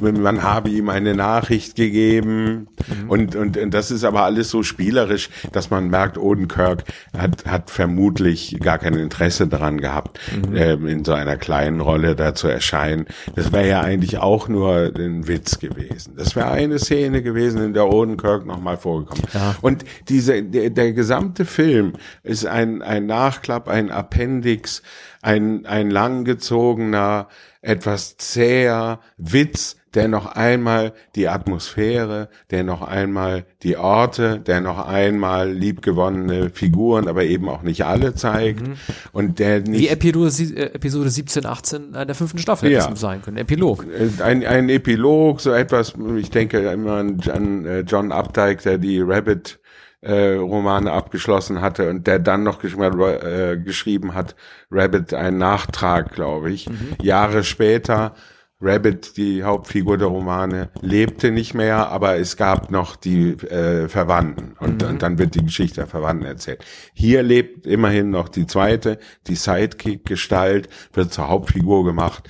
Man 0.00 0.42
habe 0.42 0.70
ihm 0.70 0.88
eine 0.88 1.14
Nachricht 1.14 1.76
gegeben. 1.76 2.68
Mhm. 2.86 3.10
Und, 3.10 3.36
und, 3.36 3.56
und 3.56 3.74
das 3.74 3.90
ist 3.90 4.04
aber 4.04 4.22
alles 4.22 4.50
so 4.50 4.62
spielerisch, 4.62 5.28
dass 5.52 5.70
man 5.70 5.88
merkt, 5.88 6.16
Odenkirk 6.16 6.84
hat, 7.16 7.44
hat 7.46 7.70
vermutlich 7.70 8.58
gar 8.60 8.78
kein 8.78 8.94
Interesse 8.94 9.46
daran 9.46 9.80
gehabt, 9.80 10.18
mhm. 10.34 10.56
ähm, 10.56 10.86
in 10.86 11.04
so 11.04 11.12
einer 11.12 11.36
kleinen 11.36 11.80
Rolle 11.80 12.16
da 12.16 12.34
zu 12.34 12.48
erscheinen. 12.48 13.06
Das 13.34 13.52
wäre 13.52 13.68
ja 13.68 13.80
eigentlich 13.82 14.18
auch 14.18 14.48
nur 14.48 14.92
ein 14.96 15.28
Witz 15.28 15.58
gewesen. 15.58 16.14
Das 16.16 16.34
wäre 16.36 16.50
eine 16.50 16.78
Szene 16.78 17.22
gewesen, 17.22 17.49
gewesen, 17.54 17.66
in 17.66 17.74
der 17.74 17.88
Odenkirk 17.88 18.46
nochmal 18.46 18.76
vorgekommen. 18.76 19.24
Ja. 19.32 19.56
Und 19.60 19.84
diese, 20.08 20.42
der, 20.42 20.70
der 20.70 20.92
gesamte 20.92 21.44
Film 21.44 21.94
ist 22.22 22.46
ein, 22.46 22.82
ein 22.82 23.06
Nachklapp, 23.06 23.68
ein 23.68 23.90
Appendix, 23.90 24.82
ein, 25.22 25.66
ein 25.66 25.90
langgezogener, 25.90 27.28
etwas 27.62 28.16
zäher 28.16 29.00
Witz, 29.16 29.76
der 29.94 30.08
noch 30.08 30.26
einmal 30.26 30.92
die 31.16 31.28
Atmosphäre, 31.28 32.28
der 32.50 32.62
noch 32.64 32.82
einmal 32.82 33.44
die 33.62 33.76
Orte, 33.76 34.38
der 34.38 34.60
noch 34.60 34.86
einmal 34.86 35.50
liebgewonnene 35.50 36.50
Figuren, 36.50 37.08
aber 37.08 37.24
eben 37.24 37.48
auch 37.48 37.62
nicht 37.62 37.84
alle 37.84 38.14
zeigt 38.14 38.66
mhm. 38.66 38.74
und 39.12 39.38
der 39.38 39.60
nicht 39.60 39.80
wie 39.80 39.88
Episode, 39.88 40.54
äh, 40.54 40.74
Episode 40.74 41.10
17, 41.10 41.46
18 41.46 41.92
der 41.92 42.14
fünften 42.14 42.38
Staffel 42.38 42.70
ja. 42.70 42.94
sein 42.94 43.22
können. 43.22 43.36
Epilog. 43.36 43.84
Äh, 43.84 44.22
ein, 44.22 44.44
ein 44.46 44.68
Epilog, 44.68 45.40
so 45.40 45.52
etwas. 45.52 45.94
Ich 46.16 46.30
denke 46.30 46.58
immer 46.70 46.98
an 46.98 47.66
äh, 47.66 47.80
John 47.80 48.12
Updike, 48.12 48.62
der 48.62 48.78
die 48.78 49.00
Rabbit 49.00 49.60
äh, 50.02 50.34
Romane 50.34 50.92
abgeschlossen 50.92 51.60
hatte 51.60 51.90
und 51.90 52.06
der 52.06 52.18
dann 52.18 52.42
noch 52.42 52.60
geschrieben 52.60 52.84
hat, 52.84 53.22
äh, 53.22 53.58
geschrieben 53.58 54.14
hat 54.14 54.34
Rabbit 54.70 55.12
einen 55.14 55.38
Nachtrag, 55.38 56.12
glaube 56.12 56.50
ich. 56.50 56.68
Mhm. 56.68 56.96
Jahre 57.02 57.44
später 57.44 58.14
Rabbit, 58.60 59.16
die 59.16 59.42
Hauptfigur 59.42 59.96
der 59.96 60.08
Romane, 60.08 60.70
lebte 60.82 61.30
nicht 61.30 61.54
mehr, 61.54 61.88
aber 61.88 62.18
es 62.18 62.36
gab 62.36 62.70
noch 62.70 62.96
die 62.96 63.30
äh, 63.32 63.88
Verwandten 63.88 64.54
und, 64.58 64.82
mhm. 64.82 64.88
und 64.88 65.02
dann 65.02 65.18
wird 65.18 65.34
die 65.34 65.44
Geschichte 65.44 65.76
der 65.76 65.86
Verwandten 65.86 66.26
erzählt. 66.26 66.64
Hier 66.92 67.22
lebt 67.22 67.66
immerhin 67.66 68.10
noch 68.10 68.28
die 68.28 68.46
zweite, 68.46 68.98
die 69.26 69.36
Sidekick-Gestalt, 69.36 70.68
wird 70.92 71.12
zur 71.12 71.28
Hauptfigur 71.28 71.84
gemacht 71.84 72.28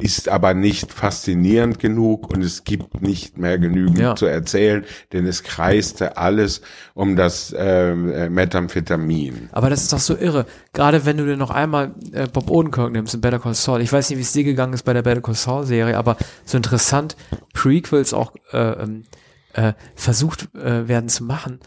ist 0.00 0.28
aber 0.28 0.54
nicht 0.54 0.92
faszinierend 0.92 1.78
genug 1.78 2.30
und 2.30 2.42
es 2.42 2.64
gibt 2.64 3.02
nicht 3.02 3.38
mehr 3.38 3.58
genügend 3.58 3.98
ja. 3.98 4.16
zu 4.16 4.26
erzählen, 4.26 4.84
denn 5.12 5.26
es 5.26 5.42
kreiste 5.42 6.16
alles 6.16 6.62
um 6.94 7.16
das 7.16 7.54
ähm, 7.56 8.10
äh, 8.12 8.28
Methamphetamin. 8.28 9.48
Aber 9.52 9.70
das 9.70 9.82
ist 9.82 9.92
doch 9.92 9.98
so 9.98 10.16
irre. 10.16 10.46
Gerade 10.72 11.04
wenn 11.04 11.16
du 11.16 11.24
dir 11.24 11.36
noch 11.36 11.50
einmal 11.50 11.94
äh, 12.12 12.26
Bob 12.26 12.50
Odenkirk 12.50 12.92
nimmst 12.92 13.14
in 13.14 13.20
Better 13.20 13.38
Call 13.38 13.54
Saul. 13.54 13.80
Ich 13.82 13.92
weiß 13.92 14.10
nicht, 14.10 14.18
wie 14.18 14.22
es 14.22 14.32
dir 14.32 14.44
gegangen 14.44 14.72
ist 14.72 14.84
bei 14.84 14.92
der 14.92 15.02
Better 15.02 15.20
Call 15.20 15.34
Saul 15.34 15.66
Serie, 15.66 15.96
aber 15.96 16.16
so 16.44 16.56
interessant 16.56 17.16
Prequels 17.52 18.14
auch 18.14 18.34
äh, 18.52 18.58
ähm, 18.58 19.04
äh, 19.52 19.72
versucht 19.94 20.54
äh, 20.54 20.88
werden 20.88 21.08
zu 21.08 21.24
machen 21.24 21.60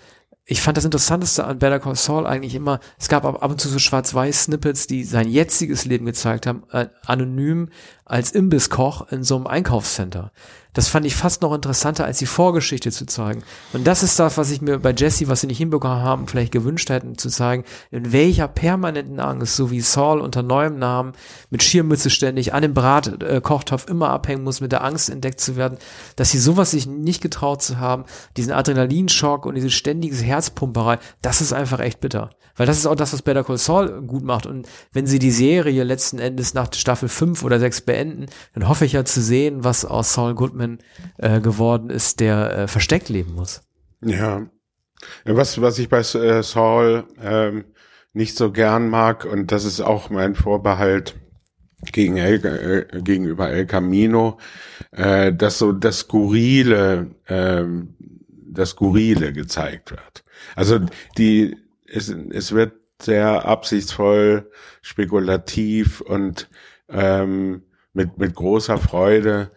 ich 0.46 0.62
fand 0.62 0.76
das 0.76 0.84
Interessanteste 0.84 1.46
an 1.46 1.60
Better 1.60 1.80
Call 1.80 1.96
Saul 1.96 2.28
eigentlich 2.28 2.56
immer, 2.56 2.80
es 3.00 3.08
gab 3.08 3.24
ab, 3.26 3.50
und 3.50 3.62
zu 3.62 3.70
so 3.70 3.80
Schwarz-Weiß-Snippets, 3.80 4.88
die 4.88 5.06
sein 5.06 5.30
jetziges 5.30 5.86
Leben 5.86 6.06
gezeigt 6.06 6.48
haben, 6.48 6.64
äh, 6.72 6.88
anonym 7.06 7.70
als 8.04 8.32
Imbisskoch 8.32 9.10
in 9.12 9.24
so 9.24 9.38
einem 9.38 9.48
Einkaufscenter. 9.48 10.32
Das 10.74 10.88
fand 10.88 11.06
ich 11.06 11.16
fast 11.16 11.42
noch 11.42 11.54
interessanter, 11.54 12.06
als 12.06 12.18
die 12.18 12.26
Vorgeschichte 12.26 12.92
zu 12.92 13.06
zeigen. 13.06 13.44
Und 13.74 13.86
das 13.86 14.04
ist 14.04 14.20
das, 14.20 14.38
was 14.38 14.52
ich 14.52 14.62
mir 14.62 14.80
bei 14.80 14.92
Jesse, 14.92 15.28
was 15.28 15.42
sie 15.42 15.48
nicht 15.48 15.60
hinbekommen 15.60 16.02
haben, 16.02 16.28
vielleicht 16.28 16.52
gewünscht 16.52 16.90
hätten, 16.90 17.18
zu 17.18 17.30
zeigen, 17.30 17.64
in 17.92 18.12
welcher 18.12 18.48
permanenten 18.48 19.20
Angst, 19.20 19.56
so 19.56 19.72
wie 19.72 19.82
Saul 19.82 20.20
unter 20.20 20.44
neuem 20.44 20.80
Namen 20.80 21.14
mit 21.50 21.64
Schirmmütze 21.64 22.10
ständig 22.10 22.54
an 22.54 22.64
dem 22.64 22.74
Bratkochtopf 22.74 23.88
äh, 23.88 23.92
immer 23.92 24.10
abhängen 24.10 24.44
muss, 24.44 24.62
mit 24.62 24.72
der 24.72 24.84
Angst 24.84 25.10
entdeckt 25.10 25.40
zu 25.40 25.56
werden, 25.56 25.78
dass 26.16 26.32
sie 26.32 26.40
sowas 26.40 26.72
sich 26.72 26.88
nicht 26.88 27.22
getraut 27.22 27.62
zu 27.62 27.80
haben, 27.80 28.06
diesen 28.38 28.52
Adrenalinschock 28.52 29.46
und 29.46 29.56
diese 29.56 29.70
ständige 29.70 30.16
Herzpumperei, 30.16 31.00
das 31.22 31.42
ist 31.42 31.54
einfach 31.54 31.80
echt 31.80 32.00
bitter. 32.00 32.32
Weil 32.56 32.68
das 32.68 32.78
ist 32.78 32.86
auch 32.86 32.96
das, 32.96 33.14
was 33.14 33.24
Better 33.24 33.44
Call 33.44 33.58
Saul 33.58 34.02
gut 34.04 34.24
macht. 34.24 34.46
Und 34.46 34.68
wenn 34.92 35.08
sie 35.08 35.18
die 35.18 35.32
Serie 35.32 35.84
letzten 35.84 36.20
Endes 36.20 36.54
nach 36.54 36.72
Staffel 36.74 37.10
5 37.10 37.44
oder 37.44 37.60
6 37.60 37.82
beenden, 37.82 38.28
dann 38.54 38.68
hoffe 38.68 38.86
ich 38.86 38.94
ja 38.94 39.04
zu 39.06 39.22
sehen, 39.22 39.64
was 39.64 39.86
aus 39.86 40.14
Saul 40.14 40.36
Goodman 40.36 40.63
äh, 41.18 41.42
geworden 41.42 41.90
ist, 41.90 42.20
der 42.20 42.58
äh, 42.58 42.68
versteckt 42.68 43.10
leben 43.10 43.34
muss. 43.36 43.62
Ja. 44.02 44.48
Was, 45.26 45.60
was 45.62 45.80
ich 45.80 45.90
bei 45.90 46.00
äh, 46.00 46.44
Saul 46.44 47.06
ähm, 47.22 47.66
nicht 48.14 48.38
so 48.38 48.52
gern 48.52 48.90
mag, 48.90 49.26
und 49.26 49.52
das 49.52 49.66
ist 49.66 49.82
auch 49.82 50.10
mein 50.10 50.36
Vorbehalt 50.36 51.16
gegen 51.92 52.18
El, 52.18 52.46
äh, 52.46 53.02
gegenüber 53.02 53.50
El 53.50 53.66
Camino, 53.66 54.38
äh, 54.92 55.34
dass 55.34 55.58
so 55.58 55.72
das 55.72 56.00
Skurrile, 56.00 57.12
äh, 57.26 57.64
das 58.30 58.70
Skurrile 58.70 59.34
gezeigt 59.34 59.92
wird. 59.92 60.24
Also 60.56 60.80
die 61.18 61.58
es, 61.94 62.10
es 62.10 62.52
wird 62.52 62.74
sehr 63.02 63.46
absichtsvoll, 63.46 64.50
spekulativ 64.82 66.02
und 66.02 66.50
ähm, 66.90 67.64
mit, 67.94 68.18
mit 68.18 68.34
großer 68.34 68.78
Freude 68.78 69.52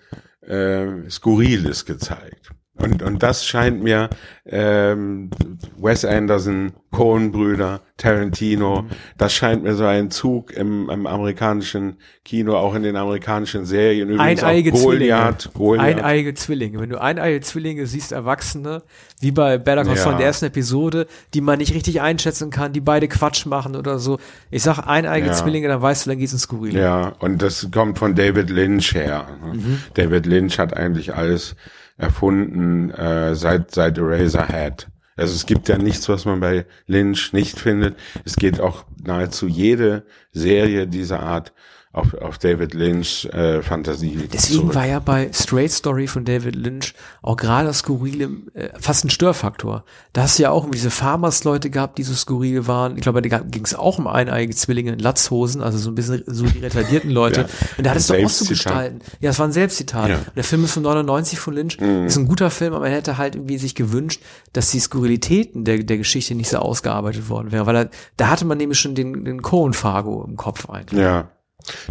äh, 0.46 1.10
Skurriles 1.10 1.84
gezeigt. 1.84 2.50
Und, 2.78 3.02
und 3.02 3.22
das 3.22 3.46
scheint 3.46 3.82
mir 3.82 4.10
ähm, 4.44 5.30
Wes 5.78 6.04
Anderson, 6.04 6.72
Coen-Brüder, 6.90 7.80
Tarantino, 7.96 8.82
mhm. 8.82 8.88
das 9.16 9.32
scheint 9.32 9.62
mir 9.62 9.74
so 9.74 9.84
ein 9.84 10.10
Zug 10.10 10.52
im, 10.52 10.90
im 10.90 11.06
amerikanischen 11.06 11.96
Kino, 12.24 12.54
auch 12.56 12.74
in 12.74 12.82
den 12.82 12.96
amerikanischen 12.96 13.64
Serien. 13.64 14.10
Übrigens 14.10 14.42
Eineige 14.42 14.72
Goliath, 14.72 15.50
Goliath. 15.54 15.98
Eineige 15.98 16.34
Zwillinge. 16.34 16.78
Wenn 16.78 16.90
du 16.90 17.00
eineige 17.00 17.40
Zwillinge 17.40 17.86
siehst, 17.86 18.12
Erwachsene, 18.12 18.82
wie 19.20 19.30
bei 19.30 19.56
Better 19.56 19.84
Call 19.84 19.96
Saul 19.96 20.12
in 20.12 20.18
der 20.18 20.26
ersten 20.26 20.46
Episode, 20.46 21.06
die 21.32 21.40
man 21.40 21.58
nicht 21.58 21.74
richtig 21.74 22.02
einschätzen 22.02 22.50
kann, 22.50 22.72
die 22.74 22.80
beide 22.80 23.08
Quatsch 23.08 23.46
machen 23.46 23.74
oder 23.74 23.98
so. 23.98 24.18
Ich 24.50 24.62
sag 24.62 24.86
eineige 24.86 25.28
ja. 25.28 25.32
Zwillinge, 25.32 25.68
dann 25.68 25.80
weißt 25.80 26.04
du, 26.04 26.10
dann 26.10 26.18
geht's 26.18 26.32
ins 26.32 26.42
Skurrile. 26.42 26.78
Ja, 26.78 27.14
und 27.20 27.40
das 27.40 27.68
kommt 27.72 27.98
von 27.98 28.14
David 28.14 28.50
Lynch 28.50 28.94
her. 28.94 29.26
Mhm. 29.42 29.78
David 29.94 30.26
Lynch 30.26 30.58
hat 30.58 30.76
eigentlich 30.76 31.14
alles 31.14 31.56
erfunden 31.96 32.90
äh, 32.90 33.34
seit 33.34 33.72
seit 33.72 33.98
Eraserhead. 33.98 34.88
Also 35.16 35.34
es 35.34 35.46
gibt 35.46 35.68
ja 35.68 35.78
nichts, 35.78 36.08
was 36.10 36.26
man 36.26 36.40
bei 36.40 36.66
Lynch 36.86 37.32
nicht 37.32 37.58
findet. 37.58 37.98
Es 38.24 38.36
geht 38.36 38.60
auch 38.60 38.84
nahezu 39.02 39.48
jede 39.48 40.04
Serie 40.32 40.86
dieser 40.86 41.20
Art 41.20 41.54
auf, 41.96 42.12
auf 42.14 42.36
David 42.36 42.74
Lynch 42.74 43.24
äh, 43.32 43.62
Fantasie. 43.62 44.28
Deswegen 44.30 44.60
zurück. 44.60 44.74
war 44.74 44.86
ja 44.86 44.98
bei 44.98 45.30
Straight 45.32 45.72
Story 45.72 46.06
von 46.06 46.26
David 46.26 46.54
Lynch 46.54 46.94
auch 47.22 47.36
gerade 47.36 47.68
das 47.68 47.78
Skurrile 47.78 48.28
äh, 48.52 48.68
fast 48.78 49.04
ein 49.04 49.10
Störfaktor. 49.10 49.82
Da 50.12 50.22
hast 50.22 50.38
du 50.38 50.42
ja 50.42 50.50
auch 50.50 50.70
diese 50.70 50.90
Farmers-Leute 50.90 51.70
gehabt, 51.70 51.96
die 51.96 52.02
so 52.02 52.12
skurril 52.12 52.66
waren. 52.66 52.96
Ich 52.96 53.02
glaube, 53.02 53.22
da 53.22 53.38
ging 53.38 53.64
es 53.64 53.74
auch 53.74 53.98
um 53.98 54.08
eineige 54.08 54.54
Zwillinge 54.54 54.92
in 54.92 54.98
Latzhosen, 54.98 55.62
also 55.62 55.78
so 55.78 55.90
ein 55.90 55.94
bisschen 55.94 56.22
so 56.26 56.44
die 56.44 56.58
retardierten 56.58 57.10
Leute. 57.10 57.40
ja. 57.40 57.46
Und 57.78 57.86
da 57.86 57.90
hattest 57.90 58.10
du 58.10 58.14
auch 58.14 58.28
so 58.28 58.44
gestalten. 58.44 59.00
Ja, 59.20 59.30
es 59.30 59.38
war 59.38 59.48
ein 59.48 59.52
Selbstzitat. 59.52 60.10
Ja. 60.10 60.18
Der 60.36 60.44
Film 60.44 60.64
ist 60.64 60.72
von 60.72 60.82
99 60.82 61.38
von 61.38 61.54
Lynch. 61.54 61.80
Mhm. 61.80 62.06
Ist 62.06 62.18
ein 62.18 62.28
guter 62.28 62.50
Film, 62.50 62.74
aber 62.74 62.90
er 62.90 62.94
hätte 62.94 63.16
halt 63.16 63.36
irgendwie 63.36 63.56
sich 63.56 63.74
gewünscht, 63.74 64.20
dass 64.52 64.70
die 64.70 64.80
Skurrilitäten 64.80 65.64
der, 65.64 65.78
der 65.78 65.96
Geschichte 65.96 66.34
nicht 66.34 66.50
so 66.50 66.58
ausgearbeitet 66.58 67.30
worden 67.30 67.52
wären, 67.52 67.64
weil 67.64 67.76
er, 67.76 67.90
da 68.18 68.28
hatte 68.28 68.44
man 68.44 68.58
nämlich 68.58 68.78
schon 68.78 68.94
den, 68.94 69.24
den 69.24 69.40
Cohen-Fargo 69.40 70.26
im 70.28 70.36
Kopf 70.36 70.68
eigentlich. 70.68 71.00
Ja. 71.00 71.30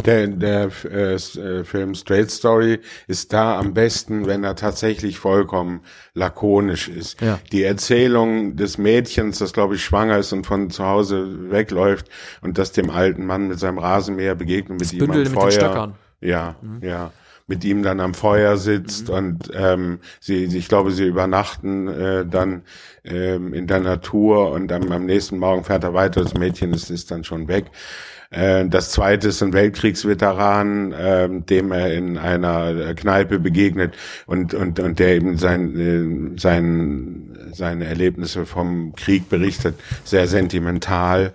Der, 0.04 0.26
der 0.28 0.70
äh, 0.84 1.14
äh, 1.14 1.64
Film 1.64 1.94
Straight 1.94 2.30
Story 2.30 2.80
ist 3.08 3.32
da 3.32 3.58
am 3.58 3.74
besten, 3.74 4.26
wenn 4.26 4.42
er 4.42 4.56
tatsächlich 4.56 5.18
vollkommen 5.18 5.80
lakonisch 6.14 6.88
ist. 6.88 7.20
Ja. 7.20 7.38
Die 7.52 7.62
Erzählung 7.62 8.56
des 8.56 8.78
Mädchens, 8.78 9.38
das 9.38 9.52
glaube 9.52 9.74
ich 9.74 9.84
schwanger 9.84 10.18
ist 10.18 10.32
und 10.32 10.46
von 10.46 10.70
zu 10.70 10.84
Hause 10.86 11.50
wegläuft 11.50 12.08
und 12.40 12.58
das 12.58 12.72
dem 12.72 12.90
alten 12.90 13.26
Mann 13.26 13.48
mit 13.48 13.58
seinem 13.58 13.78
Rasenmäher 13.78 14.34
begegnet, 14.34 14.80
mit 14.80 14.88
das 14.88 14.92
ihm 14.92 15.10
am 15.10 15.26
Feuer. 15.26 15.94
Ja, 16.20 16.56
mhm. 16.62 16.80
ja 16.82 17.12
mit 17.48 17.64
ihm 17.64 17.82
dann 17.82 18.00
am 18.00 18.14
Feuer 18.14 18.56
sitzt 18.56 19.08
mhm. 19.08 19.14
und 19.14 19.50
ähm, 19.54 19.98
sie, 20.20 20.44
ich 20.44 20.68
glaube, 20.68 20.90
sie 20.90 21.06
übernachten 21.06 21.86
äh, 21.88 22.26
dann 22.26 22.62
ähm, 23.04 23.54
in 23.54 23.66
der 23.66 23.80
Natur 23.80 24.50
und 24.50 24.72
am, 24.72 24.90
am 24.90 25.06
nächsten 25.06 25.38
Morgen 25.38 25.62
fährt 25.62 25.84
er 25.84 25.94
weiter. 25.94 26.22
Das 26.22 26.34
Mädchen 26.34 26.72
ist, 26.72 26.90
ist 26.90 27.10
dann 27.10 27.22
schon 27.22 27.46
weg. 27.46 27.66
Äh, 28.36 28.68
das 28.68 28.90
zweite 28.90 29.28
ist 29.28 29.42
ein 29.42 29.52
Weltkriegsveteran, 29.52 30.94
ähm, 30.98 31.46
dem 31.46 31.72
er 31.72 31.94
in 31.94 32.18
einer 32.18 32.94
Kneipe 32.94 33.38
begegnet 33.38 33.94
und, 34.26 34.52
und, 34.52 34.78
und 34.78 34.98
der 34.98 35.16
eben 35.16 35.38
sein, 35.38 36.34
äh, 36.34 36.38
sein, 36.38 37.38
seine 37.52 37.86
Erlebnisse 37.86 38.44
vom 38.44 38.94
Krieg 38.94 39.28
berichtet, 39.30 39.76
sehr 40.04 40.26
sentimental. 40.26 41.32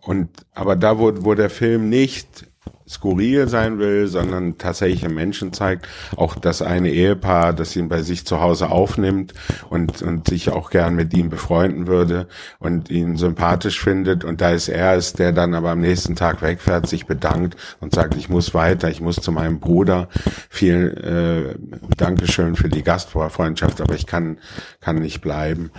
Und, 0.00 0.30
aber 0.54 0.74
da, 0.74 0.98
wo, 0.98 1.12
wo 1.24 1.34
der 1.34 1.50
Film 1.50 1.90
nicht 1.90 2.47
skurril 2.88 3.48
sein 3.48 3.78
will, 3.78 4.06
sondern 4.06 4.58
tatsächlich 4.58 5.08
Menschen 5.08 5.52
zeigt. 5.52 5.86
Auch 6.16 6.36
das 6.36 6.62
eine 6.62 6.90
Ehepaar, 6.90 7.52
das 7.52 7.76
ihn 7.76 7.88
bei 7.88 8.02
sich 8.02 8.26
zu 8.26 8.40
Hause 8.40 8.70
aufnimmt 8.70 9.34
und, 9.68 10.02
und 10.02 10.28
sich 10.28 10.50
auch 10.50 10.70
gern 10.70 10.94
mit 10.94 11.14
ihm 11.14 11.28
befreunden 11.28 11.86
würde 11.86 12.28
und 12.58 12.90
ihn 12.90 13.16
sympathisch 13.16 13.80
findet. 13.80 14.24
Und 14.24 14.40
da 14.40 14.50
ist 14.50 14.68
er 14.68 14.94
es, 14.94 15.12
der 15.12 15.32
dann 15.32 15.54
aber 15.54 15.70
am 15.70 15.80
nächsten 15.80 16.16
Tag 16.16 16.42
wegfährt, 16.42 16.86
sich 16.86 17.06
bedankt 17.06 17.56
und 17.80 17.94
sagt, 17.94 18.16
ich 18.16 18.28
muss 18.28 18.54
weiter, 18.54 18.88
ich 18.88 19.00
muss 19.00 19.16
zu 19.16 19.32
meinem 19.32 19.60
Bruder. 19.60 20.08
Viel 20.48 21.54
äh, 21.56 21.94
Dankeschön 21.96 22.56
für 22.56 22.68
die 22.68 22.82
Gastfreundschaft, 22.82 23.80
aber 23.80 23.94
ich 23.94 24.06
kann, 24.06 24.38
kann 24.80 24.96
nicht 24.96 25.20
bleiben. 25.20 25.70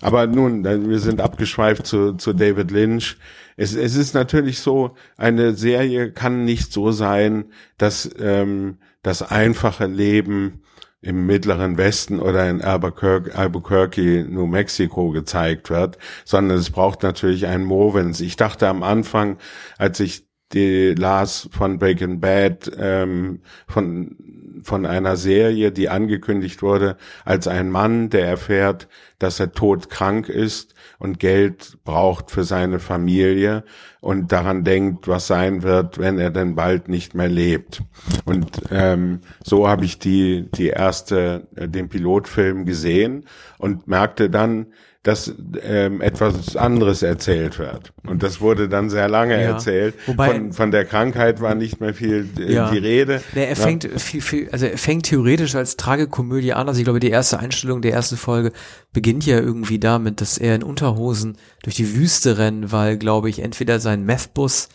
Aber 0.00 0.26
nun, 0.26 0.64
wir 0.64 0.98
sind 0.98 1.20
abgeschweift 1.20 1.86
zu, 1.86 2.14
zu 2.14 2.32
David 2.32 2.70
Lynch 2.70 3.16
es, 3.56 3.74
es 3.74 3.96
ist 3.96 4.14
natürlich 4.14 4.60
so, 4.60 4.94
eine 5.16 5.54
Serie 5.54 6.12
kann 6.12 6.44
nicht 6.44 6.72
so 6.72 6.92
sein, 6.92 7.46
dass 7.78 8.08
ähm, 8.18 8.78
das 9.02 9.22
einfache 9.22 9.86
Leben 9.86 10.62
im 11.00 11.26
mittleren 11.26 11.78
Westen 11.78 12.18
oder 12.18 12.48
in 12.50 12.62
Albuquerque, 12.62 13.34
Albuquerque, 13.34 14.26
New 14.28 14.46
Mexico 14.46 15.10
gezeigt 15.10 15.70
wird, 15.70 15.98
sondern 16.24 16.58
es 16.58 16.70
braucht 16.70 17.02
natürlich 17.02 17.46
einen 17.46 17.64
Movens. 17.64 18.20
Ich 18.20 18.36
dachte 18.36 18.66
am 18.68 18.82
Anfang, 18.82 19.38
als 19.78 20.00
ich 20.00 20.26
die 20.52 20.94
las 20.94 21.48
von 21.52 21.78
Breaking 21.78 22.20
Bad, 22.20 22.70
ähm, 22.78 23.40
von 23.66 24.16
von 24.62 24.84
einer 24.84 25.16
Serie, 25.16 25.70
die 25.70 25.88
angekündigt 25.88 26.60
wurde, 26.60 26.96
als 27.24 27.46
ein 27.46 27.70
Mann, 27.70 28.10
der 28.10 28.26
erfährt, 28.26 28.88
dass 29.18 29.38
er 29.38 29.52
todkrank 29.52 30.28
ist 30.28 30.74
und 30.98 31.18
Geld 31.18 31.78
braucht 31.84 32.30
für 32.30 32.44
seine 32.44 32.78
Familie 32.78 33.64
und 34.00 34.32
daran 34.32 34.64
denkt, 34.64 35.08
was 35.08 35.26
sein 35.26 35.62
wird, 35.62 35.98
wenn 35.98 36.18
er 36.18 36.30
denn 36.30 36.54
bald 36.54 36.88
nicht 36.88 37.14
mehr 37.14 37.28
lebt. 37.28 37.82
Und 38.24 38.62
ähm, 38.70 39.20
so 39.42 39.68
habe 39.68 39.84
ich 39.84 39.98
die 39.98 40.48
die 40.52 40.68
erste 40.68 41.48
äh, 41.56 41.68
den 41.68 41.88
Pilotfilm 41.88 42.64
gesehen 42.64 43.24
und 43.58 43.88
merkte 43.88 44.30
dann, 44.30 44.66
dass 45.06 45.32
ähm, 45.62 46.00
etwas 46.00 46.56
anderes 46.56 47.02
erzählt 47.02 47.60
wird. 47.60 47.92
Und 48.08 48.24
das 48.24 48.40
wurde 48.40 48.68
dann 48.68 48.90
sehr 48.90 49.08
lange 49.08 49.34
ja. 49.34 49.52
erzählt. 49.52 49.94
Wobei, 50.06 50.32
von, 50.32 50.52
von 50.52 50.70
der 50.72 50.84
Krankheit 50.84 51.40
war 51.40 51.54
nicht 51.54 51.80
mehr 51.80 51.94
viel 51.94 52.28
äh, 52.36 52.52
ja. 52.52 52.70
die 52.72 52.78
Rede. 52.78 53.22
Nee, 53.32 53.44
er 53.44 53.54
fängt 53.54 53.84
ja. 53.84 53.98
viel, 53.98 54.20
viel, 54.20 54.48
also 54.50 54.66
er 54.66 54.76
fängt 54.76 55.06
theoretisch 55.06 55.54
als 55.54 55.76
Tragekomödie 55.76 56.54
an. 56.54 56.66
Also 56.66 56.80
ich 56.80 56.84
glaube, 56.84 56.98
die 56.98 57.10
erste 57.10 57.38
Einstellung 57.38 57.82
der 57.82 57.92
ersten 57.92 58.16
Folge 58.16 58.50
beginnt 58.92 59.24
ja 59.24 59.38
irgendwie 59.38 59.78
damit, 59.78 60.20
dass 60.20 60.38
er 60.38 60.56
in 60.56 60.64
Unterhosen 60.64 61.36
durch 61.62 61.76
die 61.76 61.94
Wüste 61.94 62.38
rennt, 62.38 62.72
weil, 62.72 62.96
glaube 62.96 63.30
ich, 63.30 63.38
entweder 63.38 63.78
sein 63.78 64.04
Methbus 64.04 64.68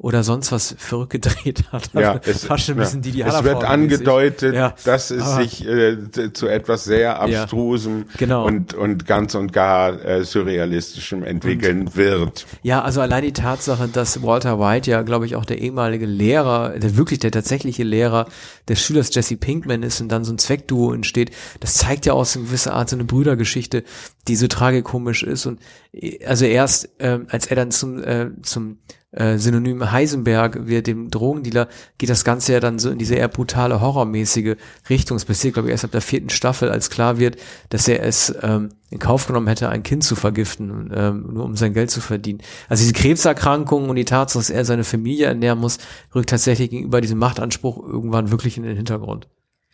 oder 0.00 0.22
sonst 0.22 0.52
was 0.52 0.76
verrückt 0.78 1.10
gedreht 1.10 1.64
hat. 1.72 1.90
Ja, 1.92 2.20
es, 2.24 2.44
fast 2.44 2.70
ein 2.70 2.76
bisschen 2.76 3.02
ja. 3.02 3.10
die, 3.10 3.12
die 3.12 3.22
es 3.22 3.42
wird 3.42 3.64
angedeutet, 3.64 4.54
ja, 4.54 4.74
dass 4.84 5.10
es 5.10 5.34
sich 5.34 5.66
äh, 5.66 6.32
zu 6.32 6.46
etwas 6.46 6.84
sehr 6.84 7.20
abstrusem 7.20 8.04
ja, 8.10 8.16
genau. 8.16 8.46
und, 8.46 8.74
und 8.74 9.06
ganz 9.06 9.34
und 9.34 9.52
gar 9.52 10.04
äh, 10.04 10.24
surrealistischem 10.24 11.24
entwickeln 11.24 11.80
und, 11.80 11.96
wird. 11.96 12.46
Ja, 12.62 12.82
also 12.82 13.00
allein 13.00 13.24
die 13.24 13.32
Tatsache, 13.32 13.88
dass 13.88 14.22
Walter 14.22 14.60
White 14.60 14.88
ja, 14.88 15.02
glaube 15.02 15.26
ich, 15.26 15.34
auch 15.34 15.44
der 15.44 15.58
ehemalige 15.58 16.06
Lehrer, 16.06 16.78
der 16.78 16.96
wirklich 16.96 17.18
der 17.18 17.32
tatsächliche 17.32 17.82
Lehrer 17.82 18.26
des 18.68 18.80
Schülers 18.80 19.12
Jesse 19.12 19.36
Pinkman 19.36 19.82
ist 19.82 20.00
und 20.00 20.10
dann 20.10 20.24
so 20.24 20.32
ein 20.32 20.38
Zweckduo 20.38 20.92
entsteht, 20.92 21.32
das 21.58 21.74
zeigt 21.74 22.06
ja 22.06 22.12
aus 22.12 22.34
gewisser 22.34 22.72
Art 22.72 22.88
so 22.88 22.94
eine 22.94 23.04
Brüdergeschichte, 23.04 23.82
die 24.28 24.36
so 24.36 24.46
tragikomisch 24.46 25.24
ist 25.24 25.46
und 25.46 25.58
äh, 25.92 26.24
also 26.24 26.44
erst, 26.44 26.88
äh, 26.98 27.18
als 27.28 27.46
er 27.46 27.56
dann 27.56 27.72
zum, 27.72 28.04
äh, 28.04 28.30
zum 28.42 28.78
äh, 29.12 29.38
Synonym 29.38 29.90
Heisenberg 29.90 30.66
wird 30.66 30.86
dem 30.86 31.10
Drogendealer, 31.10 31.68
geht 31.96 32.10
das 32.10 32.24
Ganze 32.24 32.52
ja 32.52 32.60
dann 32.60 32.78
so 32.78 32.90
in 32.90 32.98
diese 32.98 33.14
eher 33.14 33.28
brutale, 33.28 33.80
horrormäßige 33.80 34.56
Richtung. 34.90 35.16
Es 35.16 35.24
passiert, 35.24 35.54
glaube 35.54 35.68
ich, 35.68 35.72
erst 35.72 35.84
ab 35.84 35.92
der 35.92 36.02
vierten 36.02 36.28
Staffel, 36.28 36.70
als 36.70 36.90
klar 36.90 37.18
wird, 37.18 37.38
dass 37.70 37.88
er 37.88 38.02
es 38.02 38.34
ähm, 38.42 38.70
in 38.90 38.98
Kauf 38.98 39.26
genommen 39.26 39.46
hätte, 39.46 39.68
ein 39.70 39.82
Kind 39.82 40.04
zu 40.04 40.14
vergiften, 40.14 40.92
ähm, 40.94 41.26
nur 41.32 41.44
um 41.44 41.56
sein 41.56 41.72
Geld 41.72 41.90
zu 41.90 42.00
verdienen. 42.00 42.40
Also 42.68 42.82
diese 42.82 42.92
Krebserkrankung 42.92 43.88
und 43.88 43.96
die 43.96 44.04
Tatsache, 44.04 44.40
dass 44.40 44.50
er 44.50 44.64
seine 44.64 44.84
Familie 44.84 45.26
ernähren 45.26 45.58
muss, 45.58 45.78
rückt 46.14 46.30
tatsächlich 46.30 46.70
gegenüber 46.70 47.00
diesem 47.00 47.18
Machtanspruch 47.18 47.82
irgendwann 47.82 48.30
wirklich 48.30 48.56
in 48.56 48.64
den 48.64 48.76
Hintergrund. 48.76 49.28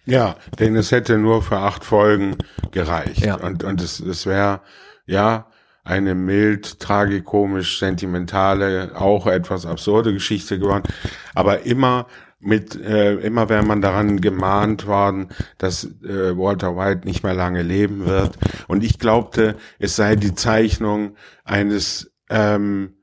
Ja, 0.06 0.36
denn 0.58 0.76
es 0.76 0.92
hätte 0.92 1.18
nur 1.18 1.42
für 1.42 1.58
acht 1.58 1.84
Folgen 1.84 2.36
gereicht. 2.72 3.24
Ja. 3.24 3.36
Und, 3.36 3.64
und 3.64 3.80
es, 3.80 4.00
es 4.00 4.26
wäre, 4.26 4.60
ja, 5.06 5.46
eine 5.84 6.14
mild, 6.14 6.80
tragikomisch, 6.80 7.78
sentimentale, 7.78 8.92
auch 8.94 9.26
etwas 9.26 9.66
absurde 9.66 10.12
Geschichte 10.12 10.58
geworden. 10.58 10.84
Aber 11.34 11.66
immer 11.66 12.06
mit, 12.40 12.74
äh, 12.76 13.14
immer 13.16 13.48
wäre 13.48 13.62
man 13.62 13.80
daran 13.80 14.20
gemahnt 14.20 14.86
worden, 14.86 15.28
dass 15.58 15.84
äh, 16.02 16.36
Walter 16.36 16.76
White 16.76 17.06
nicht 17.06 17.22
mehr 17.22 17.34
lange 17.34 17.62
leben 17.62 18.06
wird. 18.06 18.38
Und 18.66 18.82
ich 18.82 18.98
glaubte, 18.98 19.56
es 19.78 19.96
sei 19.96 20.16
die 20.16 20.34
Zeichnung 20.34 21.16
eines 21.44 22.12
ähm, 22.30 22.94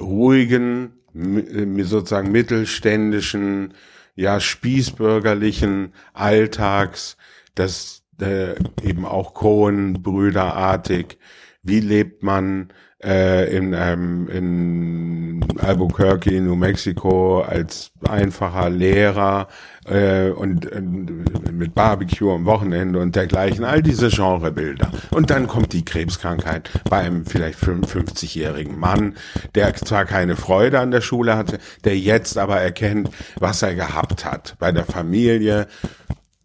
ruhigen, 0.00 0.94
äh, 1.14 1.82
sozusagen 1.84 2.32
mittelständischen, 2.32 3.74
ja, 4.14 4.40
spießbürgerlichen 4.40 5.94
Alltags, 6.12 7.16
das 7.54 8.02
äh, 8.20 8.54
eben 8.82 9.04
auch 9.04 9.34
Cohen-Brüderartig 9.34 11.18
wie 11.62 11.80
lebt 11.80 12.22
man 12.22 12.72
äh, 13.02 13.56
in 13.56 13.74
einem 13.74 14.28
in 14.28 15.44
Albuquerque, 15.58 16.40
New 16.40 16.54
Mexico 16.54 17.40
als 17.40 17.90
einfacher 18.08 18.70
Lehrer 18.70 19.48
äh, 19.86 20.30
und 20.30 20.70
äh, 20.70 20.80
mit 20.80 21.74
Barbecue 21.74 22.32
am 22.32 22.44
Wochenende 22.46 23.00
und 23.00 23.16
dergleichen, 23.16 23.64
all 23.64 23.82
diese 23.82 24.08
Genrebilder. 24.08 24.90
Und 25.10 25.30
dann 25.30 25.46
kommt 25.46 25.72
die 25.72 25.84
Krebskrankheit 25.84 26.70
bei 26.88 26.98
einem 26.98 27.26
vielleicht 27.26 27.58
55-jährigen 27.58 28.78
Mann, 28.78 29.14
der 29.54 29.74
zwar 29.74 30.04
keine 30.04 30.36
Freude 30.36 30.80
an 30.80 30.90
der 30.90 31.00
Schule 31.00 31.36
hatte, 31.36 31.58
der 31.84 31.98
jetzt 31.98 32.38
aber 32.38 32.60
erkennt, 32.60 33.10
was 33.38 33.62
er 33.62 33.74
gehabt 33.74 34.24
hat 34.24 34.56
bei 34.58 34.72
der 34.72 34.84
Familie, 34.84 35.66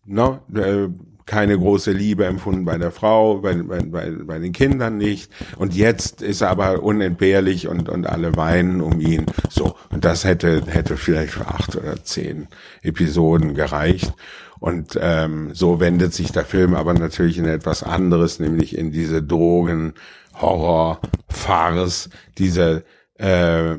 no, 0.06 0.40
äh, 0.56 0.88
keine 1.28 1.58
große 1.58 1.92
Liebe 1.92 2.26
empfunden 2.26 2.66
bei 2.66 2.78
der 2.78 2.92
Frau, 2.92 3.40
bei, 3.40 3.54
bei, 3.54 3.82
bei, 3.82 4.10
bei 4.10 4.40
den 4.40 4.54
Kindern 4.54 4.98
nicht. 4.98 5.32
Und 5.58 5.76
jetzt 5.76 6.22
ist 6.22 6.42
er 6.42 6.50
aber 6.50 6.82
unentbehrlich 6.82 7.68
und, 7.68 7.90
und 7.90 8.08
alle 8.08 8.36
weinen 8.36 8.82
um 8.82 9.00
ihn. 9.00 9.26
So. 9.50 9.76
Und 9.90 10.06
das 10.06 10.24
hätte, 10.24 10.64
hätte 10.66 10.98
vielleicht 10.98 11.34
für 11.34 11.48
acht 11.48 11.76
oder 11.76 12.04
zehn 12.04 12.48
Episoden 12.82 13.54
gereicht. 13.54 14.14
Und 14.60 14.98
ähm, 15.00 15.54
so 15.54 15.80
wendet 15.80 16.14
sich 16.14 16.32
der 16.32 16.46
Film 16.46 16.74
aber 16.74 16.94
natürlich 16.94 17.38
in 17.38 17.46
etwas 17.46 17.84
anderes, 17.84 18.40
nämlich 18.40 18.76
in 18.76 18.92
diese 18.92 19.22
Drogen, 19.22 19.94
Horror, 20.34 21.02
Farce, 21.30 22.10
diese, 22.38 22.86
äh, 23.16 23.76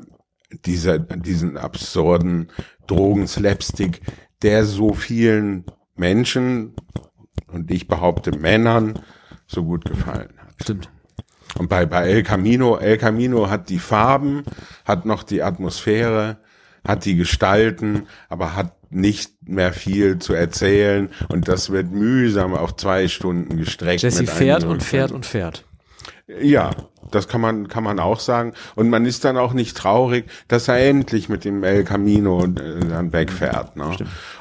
dieser, 0.66 0.98
diesen 0.98 1.56
absurden 1.56 2.50
Drogen-Slapstick, 2.86 4.02
der 4.42 4.64
so 4.64 4.92
vielen 4.92 5.64
Menschen, 5.96 6.74
und 7.52 7.70
ich 7.70 7.88
behaupte 7.88 8.36
Männern 8.36 8.98
so 9.46 9.64
gut 9.64 9.84
gefallen 9.84 10.34
hat. 10.38 10.54
Stimmt. 10.62 10.90
Und 11.58 11.68
bei, 11.68 11.86
bei 11.86 12.08
El 12.08 12.22
Camino, 12.22 12.76
El 12.76 12.98
Camino 12.98 13.48
hat 13.50 13.68
die 13.68 13.78
Farben, 13.78 14.44
hat 14.84 15.06
noch 15.06 15.22
die 15.22 15.42
Atmosphäre, 15.42 16.36
hat 16.86 17.04
die 17.04 17.16
Gestalten, 17.16 18.06
aber 18.28 18.54
hat 18.54 18.74
nicht 18.90 19.48
mehr 19.48 19.72
viel 19.72 20.18
zu 20.18 20.32
erzählen 20.32 21.10
und 21.28 21.48
das 21.48 21.70
wird 21.70 21.90
mühsam 21.90 22.54
auf 22.54 22.76
zwei 22.76 23.08
Stunden 23.08 23.56
gestreckt. 23.56 24.02
Jesse 24.02 24.26
fährt 24.26 24.64
und 24.64 24.82
fährt 24.82 25.12
und 25.12 25.26
fährt. 25.26 25.64
Ja, 26.40 26.70
das 27.10 27.28
kann 27.28 27.40
man, 27.40 27.68
kann 27.68 27.84
man 27.84 27.98
auch 27.98 28.20
sagen. 28.20 28.52
Und 28.74 28.90
man 28.90 29.06
ist 29.06 29.24
dann 29.24 29.36
auch 29.36 29.52
nicht 29.52 29.76
traurig, 29.76 30.26
dass 30.46 30.68
er 30.68 30.78
endlich 30.78 31.28
mit 31.28 31.44
dem 31.44 31.64
El 31.64 31.84
Camino 31.84 32.44
äh, 32.44 32.80
dann 32.88 33.12
wegfährt. 33.12 33.76
Ne? 33.76 33.96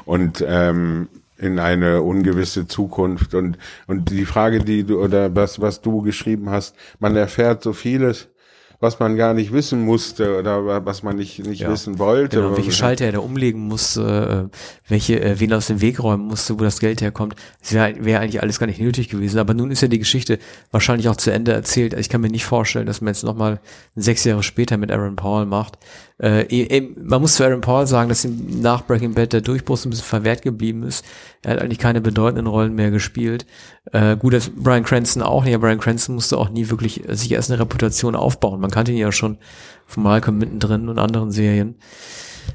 Und 0.06 0.44
ähm, 0.46 1.08
in 1.38 1.60
eine 1.60 2.02
ungewisse 2.02 2.68
Zukunft. 2.68 3.34
Und 3.34 3.58
und 3.88 4.10
die 4.10 4.26
Frage, 4.26 4.60
die 4.60 4.84
du 4.84 5.02
oder 5.02 5.36
was 5.36 5.62
was 5.62 5.82
du 5.82 6.02
geschrieben 6.02 6.50
hast, 6.50 6.76
man 7.00 7.16
erfährt 7.16 7.64
so 7.64 7.74
vieles, 7.74 8.30
was 8.80 9.00
man 9.00 9.16
gar 9.16 9.34
nicht 9.34 9.52
wissen 9.52 9.84
musste 9.84 10.38
oder 10.38 10.86
was 10.86 11.02
man 11.02 11.16
nicht 11.16 11.46
nicht 11.46 11.62
ja. 11.62 11.72
wissen 11.72 11.98
wollte. 11.98 12.38
Genau, 12.38 12.56
welche 12.56 12.72
Schalter 12.72 13.06
er 13.06 13.14
da 13.14 13.20
umlegen 13.20 13.62
musste, 13.68 14.50
äh, 14.52 14.58
welche 14.88 15.20
äh, 15.20 15.40
wen 15.40 15.54
aus 15.54 15.68
dem 15.68 15.82
Weg 15.82 16.02
räumen 16.02 16.28
musste, 16.28 16.60
wo 16.60 16.64
das 16.64 16.80
Geld 16.80 17.02
herkommt. 17.02 17.36
Das 17.62 17.74
wäre 17.74 18.06
wär 18.06 18.20
eigentlich 18.20 18.42
alles 18.42 18.60
gar 18.60 18.68
nicht 18.68 18.80
nötig 18.80 19.10
gewesen. 19.10 19.40
Aber 19.40 19.54
nun 19.54 19.72
ist 19.72 19.82
ja 19.82 19.88
die 19.88 20.00
Geschichte 20.00 20.38
wahrscheinlich 20.72 21.10
auch 21.10 21.16
zu 21.16 21.32
Ende 21.32 21.54
erzählt. 21.54 21.94
Also 21.94 22.02
ich 22.02 22.10
kann 22.10 22.22
mir 22.22 22.30
nicht 22.30 22.46
vorstellen, 22.46 22.86
dass 22.86 23.02
man 23.02 23.14
jetzt 23.14 23.24
nochmal 23.24 23.60
sechs 23.96 24.24
Jahre 24.24 24.44
später 24.44 24.78
mit 24.78 24.92
Aaron 24.92 25.16
Paul 25.16 25.46
macht. 25.46 25.80
Äh, 26.20 26.82
man 27.00 27.22
muss 27.22 27.36
zu 27.36 27.44
Aaron 27.44 27.62
Paul 27.62 27.86
sagen, 27.86 28.10
dass 28.10 28.26
ihm 28.26 28.62
nach 28.62 28.84
Breaking 28.84 29.14
Bad 29.14 29.34
der 29.34 29.42
Durchbruch 29.42 29.84
ein 29.86 29.92
bisschen 29.92 30.06
verwehrt 30.06 30.42
geblieben 30.42 30.84
ist. 30.84 31.06
Er 31.44 31.54
hat 31.54 31.62
eigentlich 31.62 31.78
keine 31.78 32.02
bedeutenden 32.02 32.48
Rollen 32.48 32.74
mehr 32.74 32.90
gespielt. 32.90 33.46
Äh, 33.92 34.18
gut, 34.18 34.34
dass 34.34 34.50
Brian 34.50 34.84
Cranston 34.84 35.22
auch 35.22 35.44
nicht, 35.44 35.54
aber 35.54 35.68
Brian 35.68 35.80
Cranston 35.80 36.16
musste 36.16 36.38
auch 36.38 36.50
nie 36.50 36.70
wirklich 36.70 37.04
sich 37.08 37.32
erst 37.32 37.52
eine 37.52 37.60
Reputation 37.62 38.16
aufbauen. 38.16 38.60
Man 38.60 38.67
kannte 38.72 38.92
ihn 38.92 38.98
ja 38.98 39.12
schon 39.12 39.38
von 39.86 40.04
Malcolm 40.04 40.38
mittendrin 40.38 40.90
und 40.90 41.00
anderen 41.00 41.32
Serien. 41.32 41.76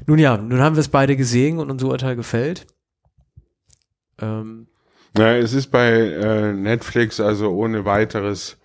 Nun 0.05 0.19
ja, 0.19 0.37
nun 0.37 0.59
haben 0.59 0.75
wir 0.75 0.81
es 0.81 0.89
beide 0.89 1.15
gesehen 1.15 1.59
und 1.59 1.69
unser 1.69 1.87
Urteil 1.87 2.15
gefällt. 2.15 2.67
Ähm, 4.21 4.67
Na, 5.17 5.35
es 5.37 5.53
ist 5.53 5.67
bei 5.67 5.89
äh, 5.91 6.53
Netflix 6.53 7.19
also 7.19 7.51
ohne 7.51 7.85
weiteres 7.85 8.57